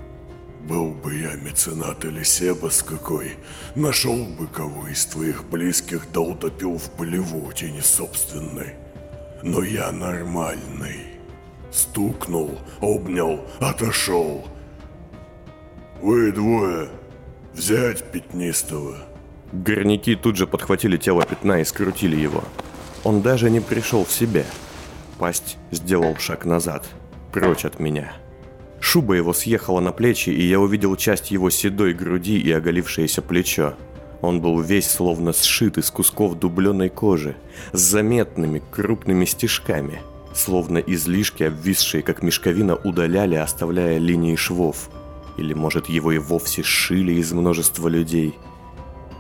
Был 0.68 0.92
бы 0.92 1.14
я 1.14 1.34
меценат 1.34 2.04
или 2.04 2.22
себас 2.22 2.82
какой, 2.82 3.32
нашел 3.74 4.24
бы 4.24 4.46
кого 4.46 4.88
из 4.88 5.04
твоих 5.06 5.44
близких 5.44 6.06
да 6.12 6.20
утопил 6.20 6.78
в 6.78 6.96
блевотине 6.96 7.82
собственной. 7.82 8.74
Но 9.42 9.62
я 9.62 9.90
нормальный. 9.92 11.06
Стукнул, 11.70 12.58
обнял, 12.80 13.40
отошел– 13.60 14.46
вы 16.02 16.32
двое. 16.32 16.88
Взять 17.54 18.10
пятнистого. 18.10 18.96
Горняки 19.52 20.16
тут 20.16 20.36
же 20.36 20.46
подхватили 20.46 20.96
тело 20.96 21.24
пятна 21.24 21.60
и 21.60 21.64
скрутили 21.64 22.16
его. 22.16 22.42
Он 23.04 23.22
даже 23.22 23.50
не 23.50 23.60
пришел 23.60 24.04
в 24.04 24.10
себя. 24.10 24.44
Пасть 25.18 25.58
сделал 25.70 26.16
шаг 26.16 26.44
назад, 26.44 26.86
прочь 27.32 27.64
от 27.64 27.78
меня. 27.78 28.12
Шуба 28.80 29.14
его 29.14 29.32
съехала 29.32 29.78
на 29.80 29.92
плечи, 29.92 30.30
и 30.30 30.42
я 30.42 30.58
увидел 30.58 30.96
часть 30.96 31.30
его 31.30 31.50
седой 31.50 31.92
груди 31.94 32.38
и 32.38 32.50
оголившееся 32.50 33.22
плечо. 33.22 33.74
Он 34.22 34.40
был 34.40 34.60
весь 34.60 34.90
словно 34.90 35.32
сшит 35.32 35.78
из 35.78 35.90
кусков 35.90 36.36
дубленой 36.36 36.88
кожи, 36.88 37.36
с 37.72 37.78
заметными 37.78 38.60
крупными 38.70 39.24
стежками, 39.24 40.00
словно 40.34 40.78
излишки, 40.78 41.44
обвисшие 41.44 42.02
как 42.02 42.22
мешковина, 42.22 42.74
удаляли, 42.74 43.36
оставляя 43.36 43.98
линии 43.98 44.34
швов– 44.34 44.88
или, 45.36 45.54
может, 45.54 45.88
его 45.88 46.12
и 46.12 46.18
вовсе 46.18 46.62
сшили 46.62 47.12
из 47.14 47.32
множества 47.32 47.88
людей. 47.88 48.38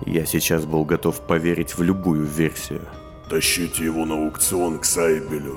Я 0.04 0.26
сейчас 0.26 0.64
был 0.64 0.84
готов 0.84 1.20
поверить 1.26 1.76
в 1.76 1.82
любую 1.82 2.24
версию. 2.24 2.82
Тащите 3.28 3.84
его 3.84 4.04
на 4.04 4.14
аукцион 4.14 4.78
к 4.78 4.84
Сайбелю. 4.84 5.56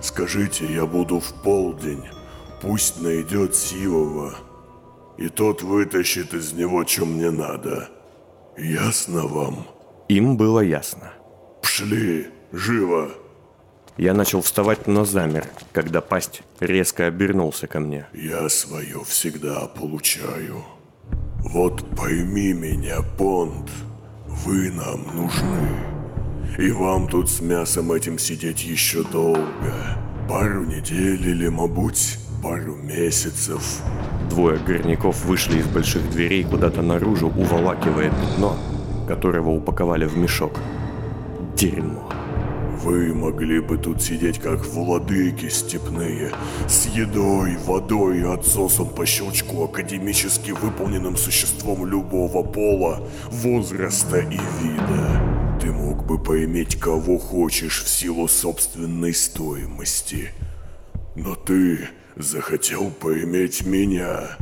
Скажите, 0.00 0.66
я 0.72 0.86
буду 0.86 1.20
в 1.20 1.32
полдень. 1.42 2.04
Пусть 2.60 3.00
найдет 3.00 3.54
Сивова. 3.54 4.34
И 5.18 5.28
тот 5.28 5.62
вытащит 5.62 6.34
из 6.34 6.52
него, 6.52 6.84
что 6.86 7.04
мне 7.04 7.30
надо. 7.30 7.88
Ясно 8.56 9.26
вам? 9.26 9.66
Им 10.08 10.36
было 10.36 10.60
ясно. 10.60 11.12
Пшли, 11.62 12.26
живо! 12.50 13.10
Я 13.98 14.14
начал 14.14 14.40
вставать, 14.40 14.86
но 14.86 15.04
замер, 15.04 15.46
когда 15.72 16.00
пасть 16.00 16.42
резко 16.60 17.06
обернулся 17.06 17.66
ко 17.66 17.78
мне. 17.78 18.06
Я 18.14 18.48
свое 18.48 19.02
всегда 19.04 19.66
получаю. 19.66 20.64
Вот 21.40 21.84
пойми 21.96 22.52
меня, 22.54 23.02
Понт, 23.18 23.70
вы 24.26 24.70
нам 24.70 25.04
нужны. 25.14 25.68
И 26.58 26.70
вам 26.70 27.08
тут 27.08 27.30
с 27.30 27.40
мясом 27.40 27.92
этим 27.92 28.18
сидеть 28.18 28.64
еще 28.64 29.02
долго. 29.04 29.74
Пару 30.28 30.64
недель 30.64 31.28
или, 31.28 31.48
мабуть, 31.48 32.18
пару 32.42 32.76
месяцев. 32.76 33.82
Двое 34.30 34.58
горняков 34.58 35.24
вышли 35.24 35.58
из 35.58 35.66
больших 35.66 36.10
дверей 36.10 36.44
куда-то 36.44 36.80
наружу, 36.82 37.28
уволакивая 37.28 38.10
пятно, 38.10 38.56
которого 39.06 39.50
упаковали 39.50 40.06
в 40.06 40.16
мешок. 40.16 40.58
дерьмо. 41.56 42.10
Вы 42.82 43.14
могли 43.14 43.60
бы 43.60 43.78
тут 43.78 44.02
сидеть 44.02 44.40
как 44.40 44.66
владыки 44.66 45.48
степные, 45.48 46.32
с 46.68 46.86
едой, 46.86 47.56
водой 47.64 48.18
и 48.18 48.24
отсосом 48.24 48.88
по 48.88 49.06
щелчку, 49.06 49.64
академически 49.64 50.50
выполненным 50.50 51.16
существом 51.16 51.86
любого 51.86 52.42
пола, 52.42 53.08
возраста 53.30 54.18
и 54.18 54.40
вида. 54.60 55.58
Ты 55.60 55.70
мог 55.70 56.04
бы 56.06 56.20
поиметь 56.20 56.80
кого 56.80 57.18
хочешь 57.18 57.84
в 57.84 57.88
силу 57.88 58.26
собственной 58.26 59.14
стоимости. 59.14 60.30
Но 61.14 61.36
ты 61.36 61.88
захотел 62.16 62.90
поиметь 62.90 63.64
меня. 63.64 64.38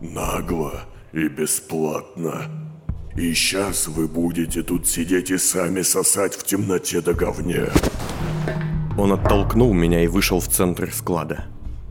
Нагло 0.00 0.86
и 1.12 1.28
бесплатно. 1.28 2.65
И 3.16 3.32
сейчас 3.32 3.88
вы 3.88 4.08
будете 4.08 4.62
тут 4.62 4.86
сидеть 4.86 5.30
и 5.30 5.38
сами 5.38 5.80
сосать 5.80 6.34
в 6.34 6.44
темноте 6.44 7.00
до 7.00 7.14
говне. 7.14 7.64
Он 8.98 9.12
оттолкнул 9.12 9.72
меня 9.72 10.04
и 10.04 10.06
вышел 10.06 10.38
в 10.38 10.48
центр 10.48 10.92
склада. 10.92 11.46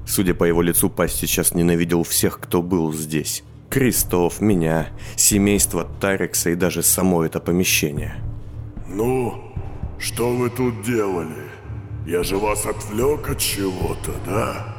Судя 0.06 0.36
по 0.36 0.44
его 0.44 0.62
лицу, 0.62 0.88
Пасть 0.90 1.16
сейчас 1.16 1.56
ненавидел 1.56 2.04
всех, 2.04 2.40
кто 2.40 2.62
был 2.62 2.94
здесь. 2.94 3.44
Крестов, 3.72 4.40
меня, 4.40 4.90
семейство 5.16 5.88
Тарекса 6.00 6.52
и 6.52 6.56
даже 6.56 6.84
само 6.84 7.26
это 7.26 7.40
помещение. 7.40 8.16
Ну, 8.88 9.52
что 9.98 10.32
вы 10.32 10.52
тут 10.52 10.84
делали? 10.84 11.50
Я 12.06 12.22
же 12.22 12.38
вас 12.38 12.68
отвлек 12.68 13.28
от 13.32 13.40
чего-то, 13.40 14.12
да? 14.28 14.76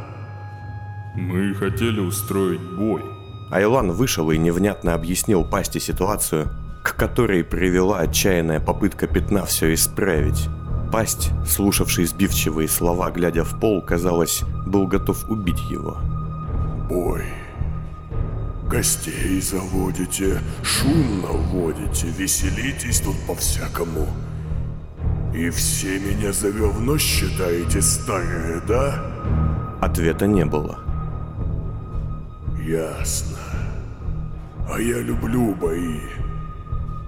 Мы 1.17 1.55
хотели 1.55 1.99
устроить 1.99 2.61
бой. 2.61 3.16
Айлан 3.51 3.93
вышел 3.93 4.31
и 4.31 4.39
невнятно 4.39 4.95
объяснил 4.95 5.45
Пасти 5.45 5.79
ситуацию, 5.79 6.49
к 6.83 6.97
которой 6.97 7.45
привела 7.45 8.01
отчаянная 8.01 8.61
попытка 8.61 9.07
Пятна 9.07 9.45
все 9.45 9.73
исправить. 9.75 10.49
Пасть, 10.93 11.31
слушавший 11.47 12.07
сбивчивые 12.07 12.69
слова, 12.69 13.11
глядя 13.11 13.45
в 13.45 13.59
пол, 13.59 13.83
казалось, 13.83 14.43
был 14.67 14.87
готов 14.87 15.29
убить 15.29 15.61
его. 15.71 15.99
Бой. 16.89 17.25
Гостей 18.69 19.41
заводите, 19.41 20.41
шум 20.63 21.23
наводите, 21.23 22.09
веселитесь 22.19 23.01
тут 23.01 23.17
по-всякому. 23.27 24.09
И 25.35 25.51
все 25.51 25.99
меня 25.99 26.33
за 26.33 26.51
говно 26.51 26.99
считаете 26.99 27.83
старые, 27.83 28.61
да? 28.67 29.05
Ответа 29.81 30.27
не 30.27 30.45
было. 30.45 30.86
Ясно. 32.67 33.39
А 34.69 34.81
я 34.81 34.99
люблю 34.99 35.55
бои. 35.55 36.01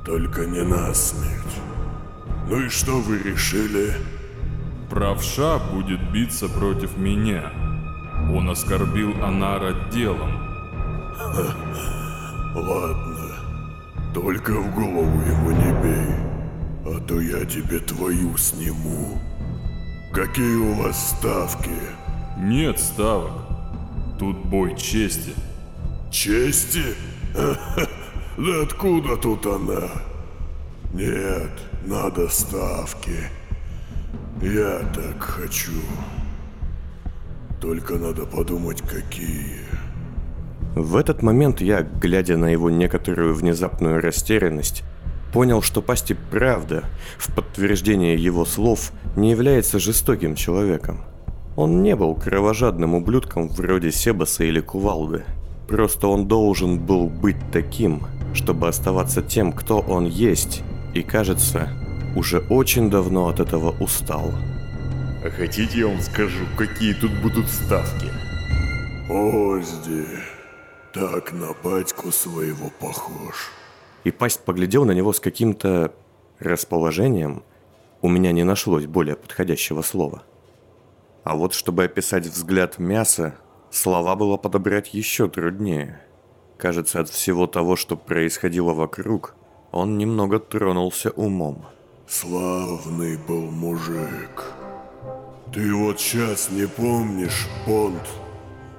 Только 0.05 0.47
не 0.47 0.63
насмерть. 0.63 1.57
Ну 2.49 2.61
и 2.61 2.69
что 2.69 3.01
вы 3.01 3.19
решили? 3.19 3.93
Правша 4.89 5.59
будет 5.59 6.13
биться 6.13 6.49
против 6.49 6.97
меня. 6.97 7.51
Он 8.33 8.49
оскорбил 8.51 9.13
Анара 9.21 9.75
делом. 9.91 10.33
Ладно. 12.55 13.35
Только 14.15 14.53
в 14.53 14.73
голову 14.77 15.21
его 15.23 15.51
не 15.51 15.73
бей. 15.83 16.15
А 16.87 17.01
то 17.01 17.21
я 17.21 17.45
тебе 17.45 17.81
твою 17.81 18.37
сниму. 18.37 19.21
Какие 20.15 20.55
у 20.55 20.75
вас 20.75 21.17
ставки? 21.19 21.81
Нет 22.39 22.79
ставок. 22.79 23.33
Тут 24.21 24.37
бой 24.47 24.77
чести. 24.77 25.35
Чести? 26.11 26.83
Да 28.39 28.63
откуда 28.63 29.17
тут 29.17 29.45
она? 29.47 29.91
Нет, 30.95 31.51
надо 31.85 32.29
ставки. 32.29 33.17
Я 34.41 34.79
так 34.95 35.21
хочу. 35.21 35.73
Только 37.61 37.95
надо 37.95 38.27
подумать, 38.27 38.81
какие. 38.83 39.59
В 40.77 40.95
этот 40.95 41.23
момент 41.23 41.61
я, 41.61 41.83
глядя 41.83 42.37
на 42.37 42.47
его 42.47 42.71
некоторую 42.71 43.35
внезапную 43.35 44.01
растерянность, 44.01 44.85
понял, 45.33 45.61
что 45.61 45.83
Пасти 45.83 46.17
правда, 46.31 46.85
в 47.19 47.35
подтверждение 47.35 48.15
его 48.15 48.45
слов, 48.45 48.93
не 49.17 49.33
является 49.33 49.81
жестоким 49.81 50.37
человеком. 50.37 51.01
Он 51.57 51.83
не 51.83 51.97
был 51.97 52.15
кровожадным 52.15 52.95
ублюдком 52.95 53.49
вроде 53.49 53.91
Себаса 53.91 54.45
или 54.45 54.61
Кувалды. 54.61 55.25
Просто 55.69 56.09
он 56.09 56.27
должен 56.27 56.79
был 56.79 57.09
быть 57.09 57.37
таким, 57.53 58.03
чтобы 58.33 58.69
оставаться 58.69 59.21
тем, 59.21 59.53
кто 59.53 59.81
он 59.81 60.07
есть, 60.07 60.63
и, 60.95 61.03
кажется, 61.03 61.69
уже 62.17 62.39
очень 62.49 62.91
давно 62.91 63.29
от 63.29 63.39
этого 63.39 63.75
устал. 63.79 64.33
А 65.23 65.31
хотите 65.31 65.81
я 65.81 65.89
вам 65.89 66.01
скажу, 66.01 66.45
какие 66.57 66.95
тут 66.95 67.13
будут 67.21 67.49
ставки? 67.49 68.07
Озди, 69.11 70.07
так 70.95 71.33
на 71.33 71.53
батьку 71.63 72.13
своего 72.13 72.71
похож. 72.81 73.51
И 74.05 74.11
пасть 74.11 74.45
поглядел 74.45 74.87
на 74.87 74.93
него 74.93 75.13
с 75.13 75.21
каким-то 75.21 75.93
расположением. 76.39 77.43
У 78.01 78.09
меня 78.09 78.33
не 78.33 78.45
нашлось 78.45 78.87
более 78.87 79.17
подходящего 79.17 79.83
слова. 79.83 80.23
А 81.25 81.35
вот 81.35 81.53
чтобы 81.53 81.85
описать 81.85 82.27
взгляд 82.27 82.79
мяса, 82.79 83.35
слова 83.71 84.17
было 84.17 84.37
подобрать 84.37 84.95
еще 84.95 85.29
труднее. 85.29 86.01
Кажется, 86.57 87.01
от 87.01 87.09
всего 87.09 87.47
того, 87.47 87.77
что 87.77 87.97
происходило 87.97 88.73
вокруг, 88.73 89.35
он 89.71 89.99
немного 89.99 90.39
тронулся 90.41 91.11
умом. 91.11 91.67
Славный 92.07 93.17
был 93.17 93.51
мужик. 93.51 94.55
Ты 95.53 95.75
вот 95.75 96.01
сейчас 96.01 96.51
не 96.51 96.67
помнишь, 96.67 97.47
Понт? 97.67 98.09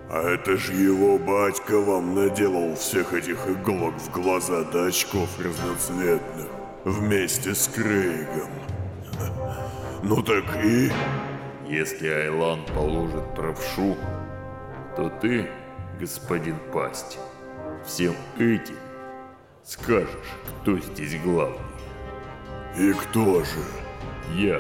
А 0.10 0.22
это 0.22 0.58
ж 0.58 0.72
его 0.72 1.20
батька 1.20 1.80
вам 1.80 2.16
наделал 2.16 2.76
всех 2.76 3.14
этих 3.14 3.48
иголок 3.48 3.94
в 4.00 4.12
глаза 4.12 4.64
до 4.64 4.88
очков 4.88 5.30
разноцветных. 5.40 6.48
Вместе 6.84 7.54
с 7.54 7.68
Крейгом. 7.68 8.50
Ну 10.04 10.24
так 10.24 10.46
и... 10.64 10.92
Если 11.68 12.08
Айлан 12.08 12.66
положит 12.74 13.36
правшу, 13.36 13.96
то 15.00 15.10
ты, 15.22 15.50
господин 15.98 16.58
Пасть, 16.74 17.18
всем 17.86 18.14
этим 18.38 18.76
скажешь, 19.64 20.10
кто 20.62 20.78
здесь 20.78 21.18
главный. 21.24 21.58
И 22.78 22.92
кто 22.92 23.40
же? 23.40 23.64
Я. 24.36 24.60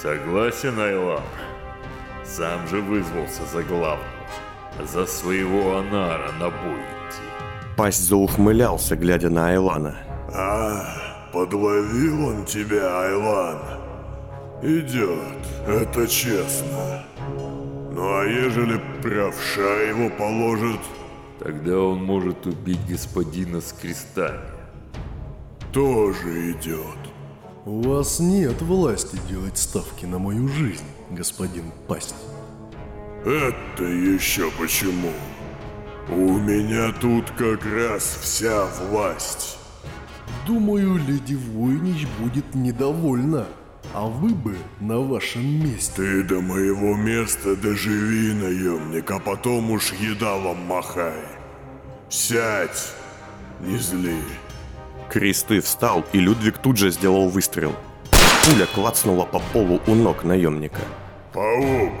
Согласен, 0.00 0.78
Айлан? 0.78 1.24
Сам 2.24 2.68
же 2.68 2.80
вызвался 2.80 3.44
за 3.52 3.64
главного. 3.64 4.06
За 4.84 5.06
своего 5.06 5.78
Анара 5.78 6.30
на 6.38 6.48
бой 6.50 6.78
идти. 6.78 7.22
Пасть 7.76 8.06
заухмылялся, 8.06 8.94
глядя 8.94 9.30
на 9.30 9.48
Айлана. 9.48 9.96
А, 10.32 10.84
подловил 11.32 12.28
он 12.28 12.44
тебя, 12.44 13.00
Айлан. 13.00 13.58
Идет, 14.62 15.46
это 15.66 16.06
честно. 16.06 17.04
Ну 17.96 18.02
а 18.02 18.24
ежели 18.26 18.78
правша 19.00 19.80
его 19.88 20.10
положит, 20.10 20.80
Тогда 21.38 21.78
он 21.78 22.04
может 22.04 22.44
убить 22.44 22.86
господина 22.86 23.62
с 23.62 23.72
крестами. 23.72 24.50
тоже 25.72 26.52
идет. 26.52 26.98
У 27.64 27.80
вас 27.80 28.20
нет 28.20 28.60
власти 28.60 29.18
делать 29.30 29.56
ставки 29.56 30.04
на 30.04 30.18
мою 30.18 30.46
жизнь, 30.46 30.84
господин 31.10 31.72
Пасть. 31.88 32.14
Это 33.24 33.84
еще 33.84 34.50
почему? 34.60 35.12
У 36.10 36.36
меня 36.38 36.92
тут 37.00 37.30
как 37.30 37.64
раз 37.64 38.18
вся 38.20 38.66
власть. 38.90 39.56
Думаю, 40.46 40.98
леди 40.98 41.34
Войнич 41.34 42.06
будет 42.20 42.54
недовольна. 42.54 43.46
А 43.94 44.06
вы 44.06 44.30
бы 44.30 44.56
на 44.80 44.98
вашем 44.98 45.64
месте. 45.64 45.92
Ты 45.96 46.22
до 46.22 46.40
моего 46.40 46.94
места 46.94 47.56
доживи, 47.56 48.34
наемник, 48.34 49.10
а 49.10 49.18
потом 49.18 49.70
уж 49.70 49.92
едалом 49.92 50.58
махай. 50.66 51.22
Сядь, 52.08 52.92
не 53.60 53.78
зли. 53.78 54.16
Кресты 55.08 55.60
встал, 55.60 56.04
и 56.12 56.18
Людвиг 56.18 56.58
тут 56.58 56.76
же 56.76 56.90
сделал 56.90 57.28
выстрел. 57.28 57.74
Пуля 58.44 58.66
клацнула 58.66 59.24
по 59.24 59.40
полу 59.52 59.80
у 59.86 59.94
ног 59.94 60.24
наемника. 60.24 60.82
Паук, 61.32 61.92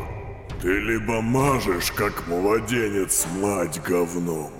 ты 0.62 0.78
либо 0.78 1.20
мажешь, 1.20 1.92
как 1.92 2.26
младенец, 2.26 3.26
мать 3.40 3.80
говном, 3.82 4.52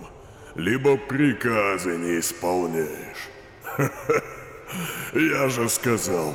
либо 0.54 0.96
приказы 0.96 1.96
не 1.96 2.20
исполняешь. 2.20 3.28
Я 5.14 5.48
же 5.48 5.68
сказал, 5.68 6.34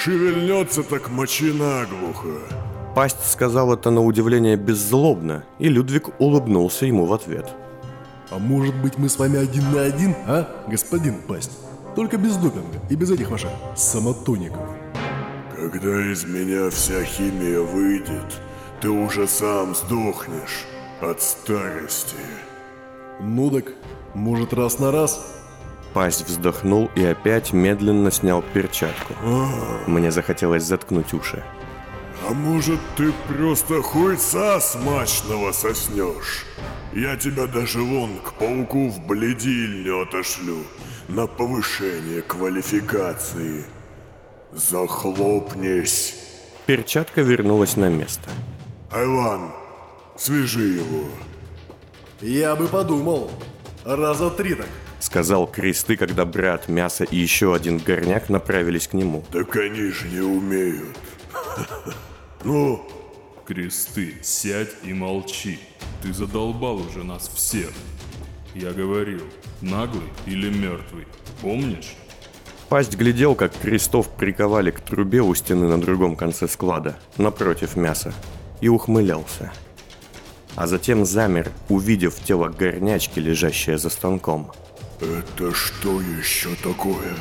шевельнется 0.00 0.82
так 0.82 1.10
мочи 1.10 1.52
наглухо. 1.52 2.38
Пасть 2.94 3.30
сказал 3.30 3.72
это 3.72 3.90
на 3.90 4.02
удивление 4.02 4.56
беззлобно, 4.56 5.44
и 5.58 5.68
Людвиг 5.68 6.08
улыбнулся 6.18 6.86
ему 6.86 7.06
в 7.06 7.12
ответ. 7.12 7.46
А 8.30 8.38
может 8.38 8.74
быть 8.76 8.98
мы 8.98 9.08
с 9.08 9.18
вами 9.18 9.38
один 9.38 9.70
на 9.72 9.82
один, 9.82 10.14
а, 10.26 10.64
господин 10.68 11.20
Пасть? 11.28 11.58
Только 11.94 12.16
без 12.16 12.36
допинга 12.36 12.78
и 12.88 12.94
без 12.94 13.10
этих 13.10 13.30
ваших 13.30 13.50
самотоников. 13.76 14.68
Когда 15.54 16.12
из 16.12 16.24
меня 16.24 16.70
вся 16.70 17.04
химия 17.04 17.60
выйдет, 17.60 18.40
ты 18.80 18.88
уже 18.88 19.28
сам 19.28 19.74
сдохнешь 19.74 20.64
от 21.00 21.20
старости. 21.20 22.16
Ну 23.20 23.50
так, 23.50 23.74
может 24.14 24.54
раз 24.54 24.78
на 24.78 24.90
раз? 24.90 25.39
Пасть 25.94 26.26
вздохнул 26.26 26.90
и 26.94 27.04
опять 27.04 27.52
медленно 27.52 28.10
снял 28.10 28.42
перчатку. 28.42 29.14
Мне 29.86 30.10
захотелось 30.10 30.62
заткнуть 30.62 31.12
уши. 31.12 31.42
А 32.28 32.32
может 32.32 32.78
ты 32.96 33.12
просто 33.28 33.82
хуйца 33.82 34.60
смачного 34.60 35.52
соснешь? 35.52 36.44
Я 36.92 37.16
тебя 37.16 37.46
даже 37.46 37.80
вон 37.80 38.18
к 38.18 38.34
пауку 38.34 38.88
в 38.88 39.04
бледильню 39.06 40.02
отошлю 40.02 40.58
на 41.08 41.26
повышение 41.26 42.22
квалификации. 42.22 43.64
Захлопнись. 44.52 46.14
Перчатка 46.66 47.22
вернулась 47.22 47.76
на 47.76 47.88
место. 47.88 48.30
Айлан, 48.92 49.52
свяжи 50.16 50.68
его. 50.68 51.06
Я 52.20 52.54
бы 52.54 52.68
подумал. 52.68 53.30
Раза 53.84 54.30
три 54.30 54.54
так. 54.54 54.68
Сказал 54.98 55.46
Кресты, 55.46 55.96
когда 55.96 56.24
брат, 56.24 56.68
мясо 56.68 57.04
и 57.04 57.16
еще 57.16 57.54
один 57.54 57.78
горняк 57.78 58.28
направились 58.28 58.86
к 58.86 58.92
нему. 58.92 59.24
Так 59.32 59.56
они 59.56 59.90
же 59.90 60.08
не 60.08 60.20
умеют. 60.20 60.96
Ну, 62.42 62.82
Кресты, 63.46 64.14
сядь 64.22 64.70
и 64.82 64.94
молчи. 64.94 65.58
Ты 66.02 66.14
задолбал 66.14 66.76
уже 66.76 67.04
нас 67.04 67.28
всех. 67.28 67.70
Я 68.54 68.72
говорил, 68.72 69.20
наглый 69.60 70.08
или 70.24 70.48
мертвый, 70.48 71.06
помнишь? 71.42 71.96
Пасть 72.70 72.96
глядел, 72.96 73.34
как 73.34 73.52
крестов 73.52 74.08
приковали 74.08 74.70
к 74.70 74.80
трубе 74.80 75.20
у 75.20 75.34
стены 75.34 75.66
на 75.66 75.80
другом 75.80 76.16
конце 76.16 76.48
склада, 76.48 76.96
напротив 77.16 77.76
мяса, 77.76 78.14
и 78.60 78.68
ухмылялся. 78.68 79.52
А 80.60 80.66
затем 80.66 81.06
замер, 81.06 81.50
увидев 81.70 82.16
тело 82.22 82.50
горнячки, 82.50 83.18
лежащее 83.18 83.78
за 83.78 83.88
станком. 83.88 84.52
это 85.00 85.54
что 85.54 86.02
еще 86.02 86.50
такое? 86.62 87.14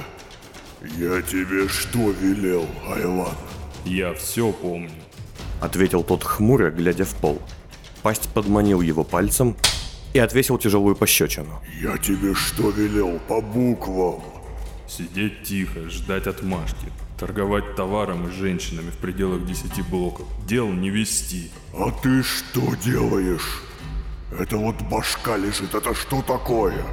Я 0.97 1.21
тебе 1.21 1.69
что 1.69 2.12
велел, 2.12 2.65
Айлан? 2.93 3.38
Я 3.86 4.13
все 4.13 4.52
помню. 4.52 4.91
Ответил 5.62 6.04
тот 6.04 6.25
хмуро, 6.25 6.69
глядя 6.69 7.06
в 7.06 7.15
пол. 7.15 7.41
Пасть 8.02 8.28
подманил 8.34 8.82
его 8.82 9.06
пальцем 9.06 9.56
и 10.13 10.19
отвесил 10.19 10.58
тяжелую 10.58 10.97
пощечину. 10.97 11.62
Я 11.82 11.97
тебе 11.97 12.34
что 12.34 12.71
велел 12.71 13.21
по 13.30 13.39
буквам? 13.39 14.21
Сидеть 14.86 15.43
тихо, 15.43 15.89
ждать 15.89 16.28
отмашки. 16.28 16.91
Торговать 17.17 17.78
товаром 17.78 18.28
и 18.28 18.32
женщинами 18.32 18.89
в 18.89 18.97
пределах 18.97 19.45
10 19.45 19.88
блоков. 19.88 20.28
Дел 20.45 20.67
не 20.67 20.89
вести. 20.89 21.49
А 21.73 21.91
ты 21.91 22.23
что 22.23 22.75
делаешь? 22.75 23.62
Это 24.38 24.58
вот 24.58 24.75
башка 24.89 25.38
лежит, 25.38 25.73
это 25.73 25.93
что 25.93 26.21
такое? 26.21 26.84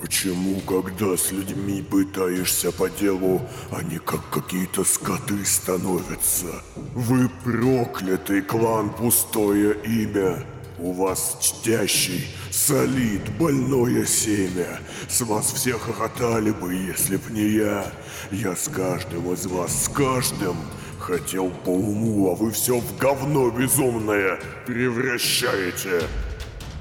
Почему, 0.00 0.60
когда 0.60 1.16
с 1.16 1.30
людьми 1.30 1.82
пытаешься 1.82 2.72
по 2.72 2.90
делу, 2.90 3.40
они 3.70 3.98
как 3.98 4.28
какие-то 4.30 4.84
скоты 4.84 5.44
становятся? 5.44 6.62
Вы 6.94 7.28
проклятый 7.44 8.42
клан 8.42 8.90
Пустое 8.90 9.76
Имя. 9.84 10.44
У 10.78 10.92
вас 10.92 11.38
чтящий, 11.40 12.26
солид, 12.50 13.22
больное 13.38 14.04
семя. 14.04 14.80
С 15.08 15.20
вас 15.20 15.52
все 15.52 15.78
хохотали 15.78 16.50
бы, 16.50 16.74
если 16.74 17.16
б 17.16 17.22
не 17.30 17.46
я. 17.48 17.92
Я 18.32 18.56
с 18.56 18.68
каждым 18.68 19.32
из 19.32 19.46
вас, 19.46 19.84
с 19.84 19.88
каждым 19.88 20.56
хотел 21.02 21.50
по 21.50 21.70
уму, 21.70 22.30
а 22.30 22.36
вы 22.36 22.52
все 22.52 22.78
в 22.78 22.96
говно 22.96 23.50
безумное 23.50 24.38
превращаете. 24.66 26.02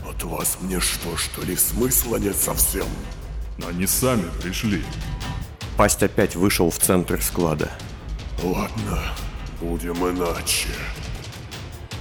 От 0.07 0.23
вас 0.23 0.57
мне 0.61 0.79
что, 0.79 1.17
что 1.17 1.41
ли, 1.41 1.55
смысла 1.55 2.17
нет 2.17 2.35
совсем? 2.35 2.85
Они 3.67 3.87
сами 3.87 4.29
пришли. 4.41 4.83
Пасть 5.75 6.03
опять 6.03 6.35
вышел 6.35 6.69
в 6.69 6.77
центр 6.77 7.21
склада. 7.21 7.71
Ладно, 8.43 9.01
будем 9.59 9.97
иначе. 10.07 10.69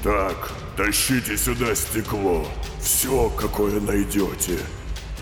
Так, 0.04 0.52
тащите 0.76 1.36
сюда 1.36 1.74
стекло. 1.74 2.46
Все, 2.80 3.30
какое 3.30 3.80
найдете. 3.80 4.58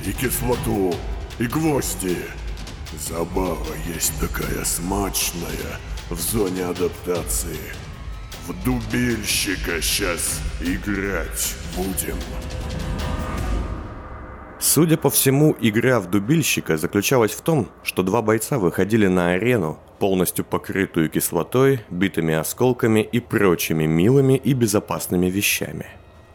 И 0.05 0.13
кислоту, 0.13 0.95
и 1.39 1.47
гвозди. 1.47 2.19
Забава 2.99 3.67
есть 3.87 4.13
такая 4.19 4.65
смачная 4.65 5.79
в 6.11 6.21
зоне 6.21 6.65
адаптации. 6.65 7.59
В 8.47 8.65
дубельщика 8.65 9.83
сейчас 9.83 10.41
играть 10.61 11.55
будем. 11.77 12.17
Судя 14.61 14.97
по 14.97 15.11
всему, 15.11 15.55
игра 15.61 16.01
в 16.01 16.11
дубильщика 16.11 16.77
заключалась 16.77 17.33
в 17.33 17.43
том, 17.43 17.69
что 17.85 18.03
два 18.03 18.23
бойца 18.23 18.59
выходили 18.59 19.07
на 19.07 19.31
арену, 19.31 19.79
полностью 19.99 20.45
покрытую 20.45 21.11
кислотой, 21.11 21.81
битыми 21.91 22.35
осколками 22.35 23.01
и 23.01 23.21
прочими 23.21 23.87
милыми 23.87 24.35
и 24.35 24.55
безопасными 24.55 25.27
вещами. 25.27 25.87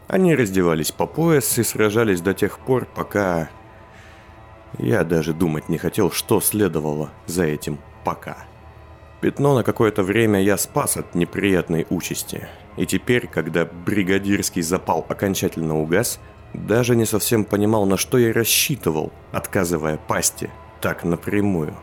Они 0.08 0.34
раздевались 0.34 0.92
по 0.92 1.06
пояс 1.06 1.58
и 1.58 1.64
сражались 1.64 2.20
до 2.20 2.32
тех 2.34 2.58
пор, 2.60 2.86
пока... 2.94 3.50
Я 4.78 5.04
даже 5.04 5.32
думать 5.34 5.68
не 5.68 5.78
хотел, 5.78 6.10
что 6.10 6.40
следовало 6.40 7.10
за 7.26 7.44
этим 7.44 7.78
«пока». 8.04 8.38
Пятно 9.24 9.54
на 9.54 9.62
какое-то 9.62 10.02
время 10.02 10.42
я 10.42 10.58
спас 10.58 10.98
от 10.98 11.14
неприятной 11.14 11.86
участи. 11.88 12.46
И 12.76 12.84
теперь, 12.84 13.26
когда 13.26 13.64
бригадирский 13.64 14.60
запал 14.60 15.06
окончательно 15.08 15.80
угас, 15.80 16.20
даже 16.52 16.94
не 16.94 17.06
совсем 17.06 17.46
понимал, 17.46 17.86
на 17.86 17.96
что 17.96 18.18
я 18.18 18.34
рассчитывал, 18.34 19.14
отказывая 19.32 19.96
пасти 19.96 20.50
так 20.82 21.04
напрямую. 21.04 21.74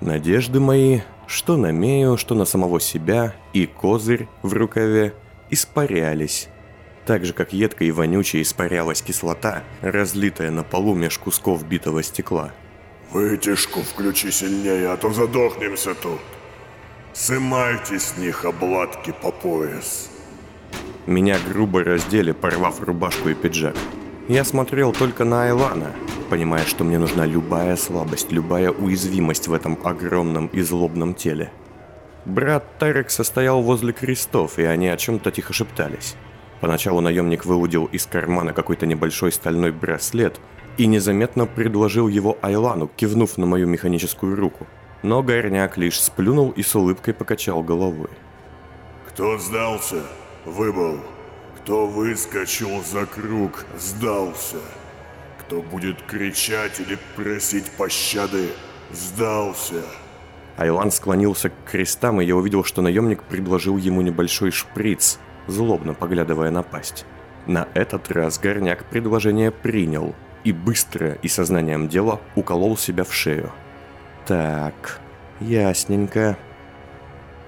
Надежды 0.00 0.58
мои, 0.58 1.02
что 1.28 1.56
на 1.56 1.70
Мею, 1.70 2.16
что 2.16 2.34
на 2.34 2.44
самого 2.44 2.80
себя, 2.80 3.32
и 3.52 3.66
козырь 3.66 4.26
в 4.42 4.52
рукаве, 4.52 5.14
испарялись. 5.50 6.48
Так 7.06 7.24
же, 7.24 7.32
как 7.32 7.52
едко 7.52 7.84
и 7.84 7.92
вонюче 7.92 8.42
испарялась 8.42 9.02
кислота, 9.02 9.62
разлитая 9.82 10.50
на 10.50 10.64
полу 10.64 10.96
меж 10.96 11.16
кусков 11.18 11.64
битого 11.64 12.02
стекла. 12.02 12.50
Вытяжку 13.12 13.82
включи 13.82 14.32
сильнее, 14.32 14.90
а 14.90 14.96
то 14.96 15.12
задохнемся 15.12 15.94
тут. 15.94 16.18
Сымайте 17.14 17.98
с 17.98 18.16
них 18.16 18.46
обладки 18.46 19.12
по 19.22 19.30
пояс. 19.30 20.08
Меня 21.06 21.36
грубо 21.46 21.84
раздели, 21.84 22.32
порвав 22.32 22.80
рубашку 22.80 23.28
и 23.28 23.34
пиджак. 23.34 23.76
Я 24.28 24.44
смотрел 24.44 24.92
только 24.92 25.24
на 25.24 25.44
Айлана, 25.44 25.92
понимая, 26.30 26.64
что 26.64 26.84
мне 26.84 26.98
нужна 26.98 27.26
любая 27.26 27.76
слабость, 27.76 28.32
любая 28.32 28.70
уязвимость 28.70 29.46
в 29.46 29.52
этом 29.52 29.78
огромном 29.84 30.46
и 30.46 30.62
злобном 30.62 31.12
теле. 31.14 31.52
Брат 32.24 32.78
Тарек 32.78 33.10
состоял 33.10 33.60
возле 33.60 33.92
крестов, 33.92 34.58
и 34.58 34.62
они 34.62 34.88
о 34.88 34.96
чем-то 34.96 35.30
тихо 35.32 35.52
шептались. 35.52 36.14
Поначалу 36.62 37.00
наемник 37.00 37.44
выудил 37.44 37.86
из 37.86 38.06
кармана 38.06 38.54
какой-то 38.54 38.86
небольшой 38.86 39.32
стальной 39.32 39.72
браслет 39.72 40.40
и 40.78 40.86
незаметно 40.86 41.44
предложил 41.44 42.08
его 42.08 42.38
Айлану, 42.40 42.88
кивнув 42.88 43.36
на 43.36 43.44
мою 43.44 43.66
механическую 43.66 44.34
руку. 44.34 44.66
Но 45.02 45.22
горняк 45.22 45.76
лишь 45.76 46.00
сплюнул 46.00 46.50
и 46.50 46.62
с 46.62 46.74
улыбкой 46.74 47.14
покачал 47.14 47.62
головой. 47.62 48.10
Кто 49.08 49.38
сдался, 49.38 50.02
выбыл. 50.44 51.00
Кто 51.58 51.86
выскочил 51.86 52.82
за 52.82 53.06
круг, 53.06 53.64
сдался. 53.78 54.58
Кто 55.40 55.62
будет 55.62 56.00
кричать 56.02 56.80
или 56.80 56.98
просить 57.16 57.70
пощады, 57.72 58.48
сдался. 58.90 59.82
Айлан 60.56 60.90
склонился 60.90 61.50
к 61.50 61.54
крестам, 61.66 62.20
и 62.20 62.24
я 62.24 62.36
увидел, 62.36 62.62
что 62.64 62.82
наемник 62.82 63.22
предложил 63.24 63.76
ему 63.76 64.02
небольшой 64.02 64.50
шприц, 64.50 65.18
злобно 65.46 65.94
поглядывая 65.94 66.50
на 66.50 66.62
пасть. 66.62 67.04
На 67.46 67.68
этот 67.74 68.10
раз 68.10 68.38
горняк 68.38 68.84
предложение 68.84 69.50
принял 69.50 70.14
и 70.44 70.52
быстро 70.52 71.14
и 71.22 71.28
сознанием 71.28 71.88
дела 71.88 72.20
уколол 72.36 72.76
себя 72.76 73.04
в 73.04 73.12
шею. 73.12 73.52
Так, 74.26 75.00
ясненько. 75.40 76.36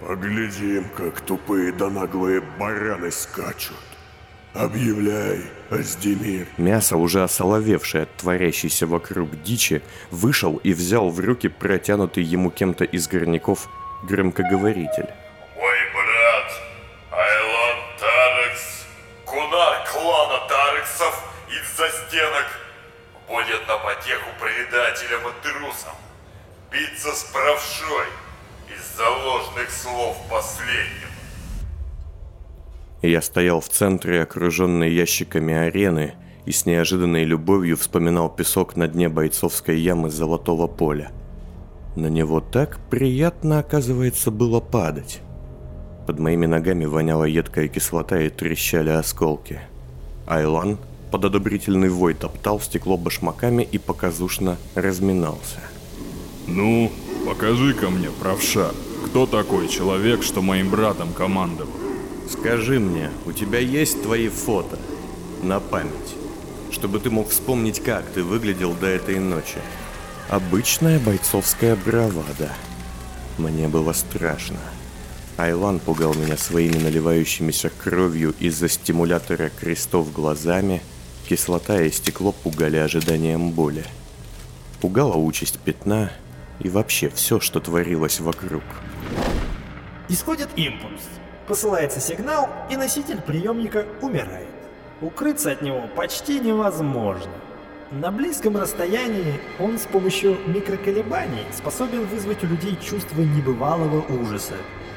Поглядим, 0.01 0.89
как 0.97 1.21
тупые 1.21 1.73
да 1.73 1.89
наглые 1.89 2.43
бараны 2.59 3.11
скачут. 3.11 3.77
Объявляй, 4.55 5.43
Аздемир. 5.71 6.47
Мясо, 6.59 6.97
уже 6.97 7.23
осоловевшее 7.25 8.05
от 8.05 8.17
творящейся 8.17 8.87
вокруг 8.87 9.43
дичи, 9.43 9.83
вышел 10.11 10.57
и 10.59 10.73
взял 10.73 11.11
в 11.11 11.19
руки 11.19 11.49
протянутый 11.49 12.23
ему 12.23 12.51
кем-то 12.51 12.85
из 12.85 13.09
горняков 13.09 13.69
громкоговоритель. 14.05 15.09
Мой 15.57 15.79
брат, 15.93 16.53
Айлан 17.11 17.79
Тарекс, 17.99 18.87
кунар 19.25 19.85
клана 19.91 20.49
Тарексов 20.49 21.25
из-за 21.49 21.89
стенок, 21.89 22.47
будет 23.27 23.67
на 23.67 23.79
потеху 23.79 24.31
предателям 24.41 25.23
и 25.23 25.43
трусам, 25.43 25.97
биться 26.75 27.15
с 27.15 27.23
правшой, 27.33 28.07
из-за 28.69 29.09
ложных 29.09 29.71
слов 29.71 30.17
последнего. 30.29 31.05
Я 33.03 33.23
стоял 33.23 33.61
в 33.61 33.69
центре, 33.69 34.23
окруженный 34.23 34.93
ящиками 34.93 35.55
арены, 35.55 36.15
и 36.47 36.53
с 36.53 36.67
неожиданной 36.67 37.25
любовью 37.25 37.77
вспоминал 37.77 38.29
песок 38.29 38.77
на 38.77 38.89
дне 38.89 39.09
бойцовской 39.09 39.79
ямы 39.79 40.11
золотого 40.11 40.67
поля. 40.67 41.13
На 41.97 42.09
него 42.09 42.41
так 42.41 42.81
приятно, 42.91 43.61
оказывается, 43.61 44.31
было 44.31 44.61
падать. 44.61 45.21
Под 46.07 46.19
моими 46.19 46.47
ногами 46.47 46.87
воняла 46.87 47.27
едкая 47.27 47.69
кислота 47.69 48.21
и 48.21 48.31
трещали 48.31 48.91
осколки. 48.91 49.61
Айлан 50.27 50.79
под 51.11 51.25
одобрительный 51.27 51.89
вой 51.89 52.15
топтал 52.15 52.61
стекло 52.61 52.97
башмаками 52.97 53.63
и 53.63 53.79
показушно 53.79 54.57
разминался. 54.75 55.61
Ну, 56.47 56.93
покажи-ка 57.27 57.91
мне, 57.91 58.11
правша, 58.11 58.71
кто 59.07 59.27
такой 59.27 59.69
человек, 59.69 60.23
что 60.23 60.43
моим 60.43 60.71
братом 60.71 61.13
командовал? 61.13 61.73
Скажи 62.31 62.79
мне, 62.79 63.11
у 63.27 63.33
тебя 63.33 63.59
есть 63.59 64.03
твои 64.03 64.29
фото? 64.29 64.79
На 65.43 65.61
память. 65.61 65.91
Чтобы 66.71 66.99
ты 66.99 67.11
мог 67.11 67.31
вспомнить, 67.31 67.81
как 67.81 68.05
ты 68.11 68.23
выглядел 68.23 68.75
до 68.75 68.87
этой 68.87 69.19
ночи. 69.19 69.59
Обычная 70.29 70.99
бойцовская 70.99 71.77
бравада. 71.77 72.51
Мне 73.39 73.69
было 73.69 73.93
страшно. 73.93 74.59
Айлан 75.37 75.81
пугал 75.81 76.15
меня 76.15 76.37
своими 76.37 76.79
наливающимися 76.79 77.71
кровью 77.71 78.35
из-за 78.39 78.69
стимулятора 78.69 79.51
крестов 79.51 80.13
глазами, 80.13 80.83
кислота 81.29 81.83
и 81.83 81.91
стекло 81.91 82.33
пугали 82.33 82.77
ожиданием 82.77 83.51
боли. 83.51 83.85
Пугала 84.81 85.17
участь 85.17 85.59
пятна 85.59 86.11
и 86.65 86.69
вообще 86.69 87.09
все, 87.11 87.39
что 87.39 87.61
творилось 87.61 88.19
вокруг. 88.19 88.65
Исходит 90.09 90.49
импульс. 90.57 91.03
Посылается 91.47 92.01
сигнал, 92.01 92.49
и 92.71 92.77
носитель 92.77 93.21
приемника 93.21 93.87
умирает. 94.01 94.49
Укрыться 95.01 95.53
от 95.53 95.63
него 95.63 95.83
почти 95.95 96.41
невозможно. 96.41 97.33
На 97.91 98.11
близком 98.11 98.57
расстоянии 98.57 99.39
он 99.61 99.79
с 99.79 99.83
помощью 99.83 100.39
микроколебаний 100.47 101.45
способен 101.53 102.07
вызвать 102.07 102.43
у 102.43 102.47
людей 102.47 102.79
чувство 102.83 103.21
небывалого 103.21 104.03
ужаса 104.21 104.55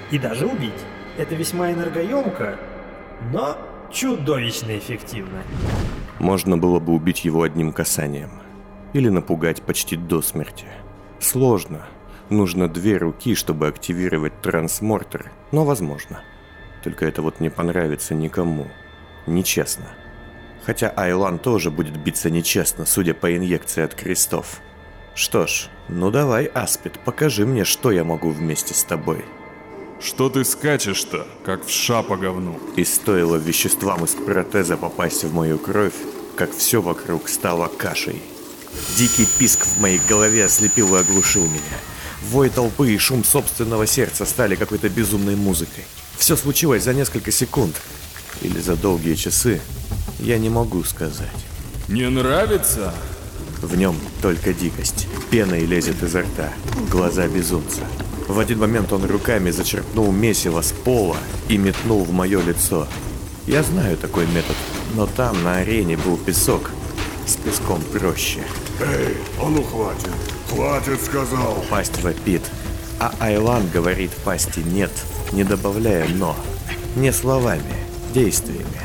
и 0.10 0.18
даже 0.18 0.48
убить. 0.48 0.72
Это 1.18 1.36
весьма 1.36 1.74
энергоемко, 1.74 2.58
но 3.34 3.58
чудовищно 3.92 4.78
эффективно. 4.78 5.44
Можно 6.20 6.58
было 6.58 6.80
бы 6.80 6.94
убить 6.94 7.26
его 7.26 7.44
одним 7.44 7.74
касанием. 7.74 8.32
Или 8.94 9.10
напугать 9.10 9.62
почти 9.62 9.98
до 9.98 10.22
смерти. 10.22 10.66
Сложно. 11.20 11.86
Нужно 12.30 12.68
две 12.68 12.98
руки, 12.98 13.36
чтобы 13.36 13.68
активировать 13.68 14.42
трансмортер, 14.42 15.32
но 15.52 15.64
возможно. 15.64 16.22
Только 16.84 17.06
это 17.06 17.22
вот 17.22 17.40
не 17.40 17.50
понравится 17.50 18.14
никому. 18.14 18.68
Нечестно. 19.26 19.86
Хотя 20.66 20.90
Айлан 20.90 21.40
тоже 21.40 21.72
будет 21.72 21.98
биться 21.98 22.30
нечестно, 22.30 22.86
судя 22.86 23.14
по 23.14 23.36
инъекции 23.36 23.84
от 23.84 23.94
крестов. 23.94 24.60
Что 25.16 25.48
ж, 25.48 25.70
ну 25.88 26.12
давай, 26.12 26.46
Аспид, 26.46 27.00
покажи 27.00 27.46
мне, 27.46 27.64
что 27.64 27.92
я 27.92 28.04
могу 28.04 28.30
вместе 28.30 28.74
с 28.74 28.84
тобой. 28.84 29.26
Что 30.00 30.30
ты 30.30 30.44
скачешь-то, 30.44 31.26
как 31.44 31.66
в 31.66 31.72
ша 31.72 32.04
по 32.04 32.18
говну? 32.18 32.60
И 32.76 32.84
стоило 32.84 33.38
веществам 33.38 34.06
из 34.06 34.14
протеза 34.14 34.78
попасть 34.78 35.24
в 35.24 35.34
мою 35.34 35.58
кровь, 35.58 35.96
как 36.36 36.52
все 36.52 36.82
вокруг 36.82 37.30
стало 37.30 37.68
кашей. 37.68 38.22
Дикий 38.98 39.28
писк 39.38 39.66
в 39.66 39.80
моей 39.80 40.02
голове 40.10 40.46
ослепил 40.46 40.96
и 40.96 41.00
оглушил 41.00 41.44
меня. 41.44 41.78
Вой 42.30 42.50
толпы 42.50 42.92
и 42.94 42.98
шум 42.98 43.24
собственного 43.24 43.88
сердца 43.88 44.26
стали 44.26 44.56
какой-то 44.56 44.90
безумной 44.90 45.36
музыкой. 45.36 45.86
Все 46.18 46.36
случилось 46.36 46.84
за 46.84 46.94
несколько 46.94 47.32
секунд. 47.32 47.76
Или 48.42 48.60
за 48.60 48.76
долгие 48.76 49.16
часы. 49.16 49.62
Я 50.20 50.38
не 50.38 50.50
могу 50.50 50.84
сказать. 50.84 51.28
Не 51.88 52.10
нравится? 52.10 52.94
В 53.62 53.76
нем 53.76 53.96
только 54.22 54.54
дикость. 54.54 55.08
Пеной 55.30 55.66
лезет 55.66 56.04
изо 56.04 56.22
рта. 56.22 56.54
Глаза 56.92 57.28
безумца. 57.28 57.82
В 58.28 58.40
один 58.40 58.60
момент 58.60 58.92
он 58.92 59.06
руками 59.06 59.52
зачерпнул 59.52 60.12
месиво 60.12 60.62
с 60.62 60.72
пола 60.72 61.18
и 61.48 61.58
метнул 61.58 62.04
в 62.04 62.12
мое 62.12 62.42
лицо. 62.42 62.88
Я 63.46 63.64
знаю 63.64 63.96
такой 63.96 64.28
метод, 64.28 64.58
но 64.96 65.08
там 65.08 65.42
на 65.44 65.58
арене 65.58 65.96
был 65.96 66.18
песок. 66.18 66.72
С 67.28 67.36
песком 67.36 67.82
проще. 67.82 68.40
Эй, 68.80 69.18
а 69.42 69.50
ну 69.50 69.62
хватит. 69.62 70.12
Хватит, 70.50 71.02
сказал. 71.04 71.62
Пасть 71.70 72.02
вопит. 72.02 72.42
А 73.02 73.14
Айлан 73.20 73.70
говорит 73.70 74.12
пасти 74.24 74.62
нет, 74.62 74.92
не 75.34 75.44
добавляя 75.44 76.08
«но». 76.08 76.38
Не 76.96 77.12
словами, 77.12 77.76
действиями. 78.14 78.82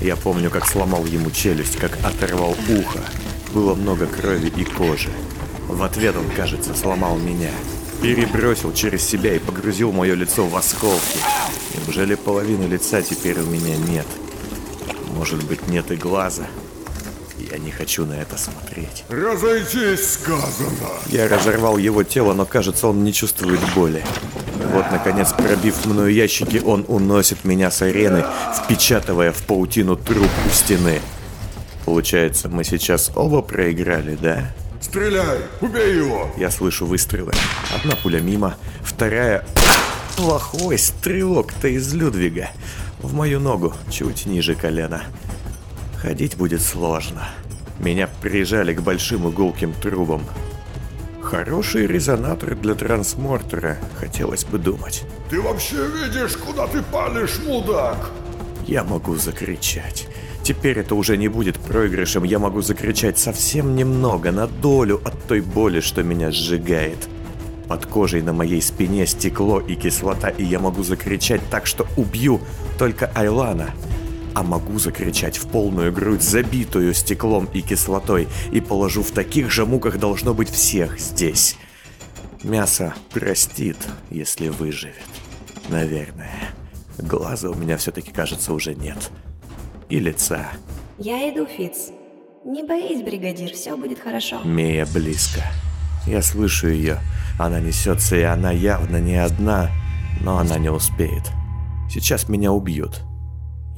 Я 0.00 0.16
помню, 0.16 0.50
как 0.50 0.66
сломал 0.66 1.06
ему 1.06 1.30
челюсть, 1.30 1.76
как 1.76 1.96
оторвал 2.04 2.56
ухо. 2.68 3.00
Было 3.54 3.76
много 3.76 4.06
крови 4.06 4.52
и 4.54 4.64
кожи. 4.64 5.10
В 5.68 5.82
ответ 5.84 6.16
он, 6.16 6.28
кажется, 6.36 6.74
сломал 6.74 7.16
меня. 7.16 7.52
Перебросил 8.02 8.72
через 8.72 9.02
себя 9.04 9.34
и 9.34 9.38
погрузил 9.38 9.92
мое 9.92 10.14
лицо 10.14 10.46
в 10.46 10.56
осколки. 10.56 11.18
Неужели 11.74 12.16
половины 12.16 12.64
лица 12.64 13.02
теперь 13.02 13.38
у 13.38 13.46
меня 13.46 13.76
нет? 13.76 14.06
Может 15.14 15.44
быть, 15.44 15.68
нет 15.68 15.90
и 15.92 15.96
глаза? 15.96 16.46
Я 17.50 17.58
не 17.58 17.70
хочу 17.70 18.04
на 18.04 18.14
это 18.14 18.36
смотреть. 18.36 19.04
Разойтись, 19.08 20.12
сказано. 20.12 20.88
Я 21.06 21.28
разорвал 21.28 21.78
его 21.78 22.02
тело, 22.02 22.34
но 22.34 22.44
кажется, 22.44 22.88
он 22.88 23.04
не 23.04 23.12
чувствует 23.12 23.60
боли. 23.74 24.04
Вот, 24.72 24.84
наконец, 24.90 25.32
пробив 25.32 25.86
мною 25.86 26.12
ящики, 26.12 26.60
он 26.64 26.84
уносит 26.88 27.44
меня 27.44 27.70
с 27.70 27.80
арены, 27.80 28.24
впечатывая 28.54 29.32
в 29.32 29.42
паутину 29.46 29.96
труп 29.96 30.28
у 30.46 30.50
стены. 30.50 31.00
Получается, 31.86 32.50
мы 32.50 32.64
сейчас 32.64 33.10
оба 33.14 33.40
проиграли, 33.40 34.18
да? 34.20 34.52
Стреляй! 34.82 35.38
Убей 35.62 35.96
его! 35.96 36.30
Я 36.36 36.50
слышу 36.50 36.84
выстрелы. 36.84 37.32
Одна 37.74 37.96
пуля 37.96 38.20
мимо, 38.20 38.56
вторая... 38.82 39.44
Плохой 40.16 40.78
стрелок-то 40.78 41.68
из 41.68 41.94
Людвига. 41.94 42.50
В 42.98 43.14
мою 43.14 43.38
ногу, 43.38 43.72
чуть 43.88 44.26
ниже 44.26 44.56
колена. 44.56 45.04
Ходить 46.00 46.36
будет 46.36 46.62
сложно. 46.62 47.28
Меня 47.80 48.08
прижали 48.20 48.72
к 48.72 48.80
большим 48.80 49.28
игулким 49.28 49.72
трубам. 49.72 50.22
Хороший 51.20 51.86
резонатор 51.86 52.54
для 52.54 52.74
трансмортера, 52.74 53.78
хотелось 53.98 54.44
бы 54.44 54.58
думать. 54.58 55.04
Ты 55.28 55.40
вообще 55.40 55.76
видишь, 55.88 56.36
куда 56.36 56.66
ты 56.68 56.82
палишь, 56.82 57.38
мудак? 57.46 58.10
Я 58.66 58.84
могу 58.84 59.16
закричать. 59.16 60.08
Теперь 60.42 60.78
это 60.78 60.94
уже 60.94 61.16
не 61.16 61.28
будет 61.28 61.58
проигрышем, 61.58 62.22
я 62.22 62.38
могу 62.38 62.62
закричать 62.62 63.18
совсем 63.18 63.74
немного, 63.74 64.30
на 64.30 64.46
долю 64.46 65.00
от 65.04 65.22
той 65.24 65.40
боли, 65.40 65.80
что 65.80 66.02
меня 66.02 66.30
сжигает. 66.30 67.08
Под 67.66 67.84
кожей 67.84 68.22
на 68.22 68.32
моей 68.32 68.62
спине 68.62 69.06
стекло 69.06 69.60
и 69.60 69.74
кислота, 69.74 70.30
и 70.30 70.44
я 70.44 70.58
могу 70.58 70.82
закричать 70.82 71.42
так, 71.50 71.66
что 71.66 71.86
убью 71.96 72.40
только 72.78 73.10
Айлана. 73.14 73.70
А 74.34 74.42
могу 74.42 74.78
закричать 74.78 75.38
в 75.38 75.48
полную 75.48 75.92
грудь, 75.92 76.22
забитую 76.22 76.94
стеклом 76.94 77.48
и 77.52 77.60
кислотой, 77.60 78.28
и 78.52 78.60
положу 78.60 79.02
в 79.02 79.10
таких 79.10 79.50
же 79.50 79.66
муках 79.66 79.98
должно 79.98 80.34
быть 80.34 80.50
всех 80.50 80.98
здесь. 80.98 81.56
Мясо 82.42 82.94
простит, 83.10 83.76
если 84.10 84.48
выживет. 84.48 84.94
Наверное. 85.68 86.50
Глаза 86.98 87.50
у 87.50 87.54
меня 87.54 87.76
все-таки, 87.76 88.10
кажется, 88.10 88.52
уже 88.52 88.74
нет. 88.74 89.10
И 89.88 89.98
лица. 89.98 90.48
Я 90.98 91.32
иду, 91.32 91.46
Фиц. 91.46 91.90
Не 92.44 92.62
боись, 92.62 93.02
бригадир, 93.02 93.52
все 93.52 93.76
будет 93.76 94.00
хорошо. 94.00 94.40
Мия 94.44 94.86
близко. 94.86 95.42
Я 96.06 96.22
слышу 96.22 96.68
ее. 96.68 96.98
Она 97.38 97.60
несется, 97.60 98.16
и 98.16 98.22
она 98.22 98.50
явно 98.50 98.98
не 98.98 99.16
одна, 99.16 99.70
но 100.20 100.38
она 100.38 100.58
не 100.58 100.70
успеет. 100.70 101.24
Сейчас 101.90 102.28
меня 102.28 102.52
убьют. 102.52 103.02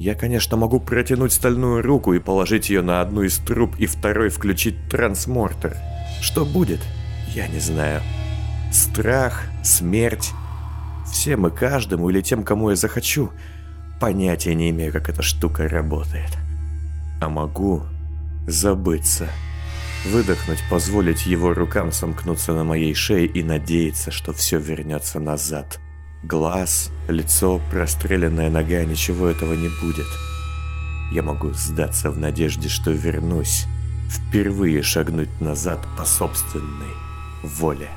Я, 0.01 0.15
конечно, 0.15 0.57
могу 0.57 0.79
протянуть 0.79 1.31
стальную 1.31 1.83
руку 1.83 2.15
и 2.15 2.19
положить 2.19 2.71
ее 2.71 2.81
на 2.81 3.01
одну 3.01 3.21
из 3.21 3.37
труб 3.37 3.75
и 3.77 3.85
второй 3.85 4.29
включить 4.29 4.89
трансмортер. 4.89 5.77
Что 6.23 6.43
будет? 6.43 6.79
Я 7.35 7.47
не 7.47 7.59
знаю. 7.59 8.01
Страх, 8.73 9.43
смерть. 9.63 10.31
Всем 11.05 11.45
и 11.45 11.55
каждому 11.55 12.09
или 12.09 12.21
тем, 12.21 12.43
кому 12.43 12.71
я 12.71 12.75
захочу. 12.75 13.29
Понятия 13.99 14.55
не 14.55 14.71
имею, 14.71 14.91
как 14.91 15.07
эта 15.07 15.21
штука 15.21 15.67
работает. 15.67 16.35
А 17.21 17.29
могу 17.29 17.83
забыться. 18.47 19.29
Выдохнуть, 20.07 20.63
позволить 20.67 21.27
его 21.27 21.53
рукам 21.53 21.91
сомкнуться 21.91 22.53
на 22.53 22.63
моей 22.63 22.95
шее 22.95 23.27
и 23.27 23.43
надеяться, 23.43 24.09
что 24.09 24.33
все 24.33 24.57
вернется 24.57 25.19
назад. 25.19 25.79
Глаз, 26.23 26.91
лицо, 27.07 27.59
простреленная 27.71 28.51
нога, 28.51 28.83
ничего 28.85 29.27
этого 29.27 29.53
не 29.53 29.69
будет. 29.81 30.05
Я 31.11 31.23
могу 31.23 31.51
сдаться 31.53 32.11
в 32.11 32.19
надежде, 32.19 32.69
что 32.69 32.91
вернусь. 32.91 33.65
Впервые 34.07 34.83
шагнуть 34.83 35.41
назад 35.41 35.79
по 35.97 36.05
собственной 36.05 36.93
воле. 37.43 37.89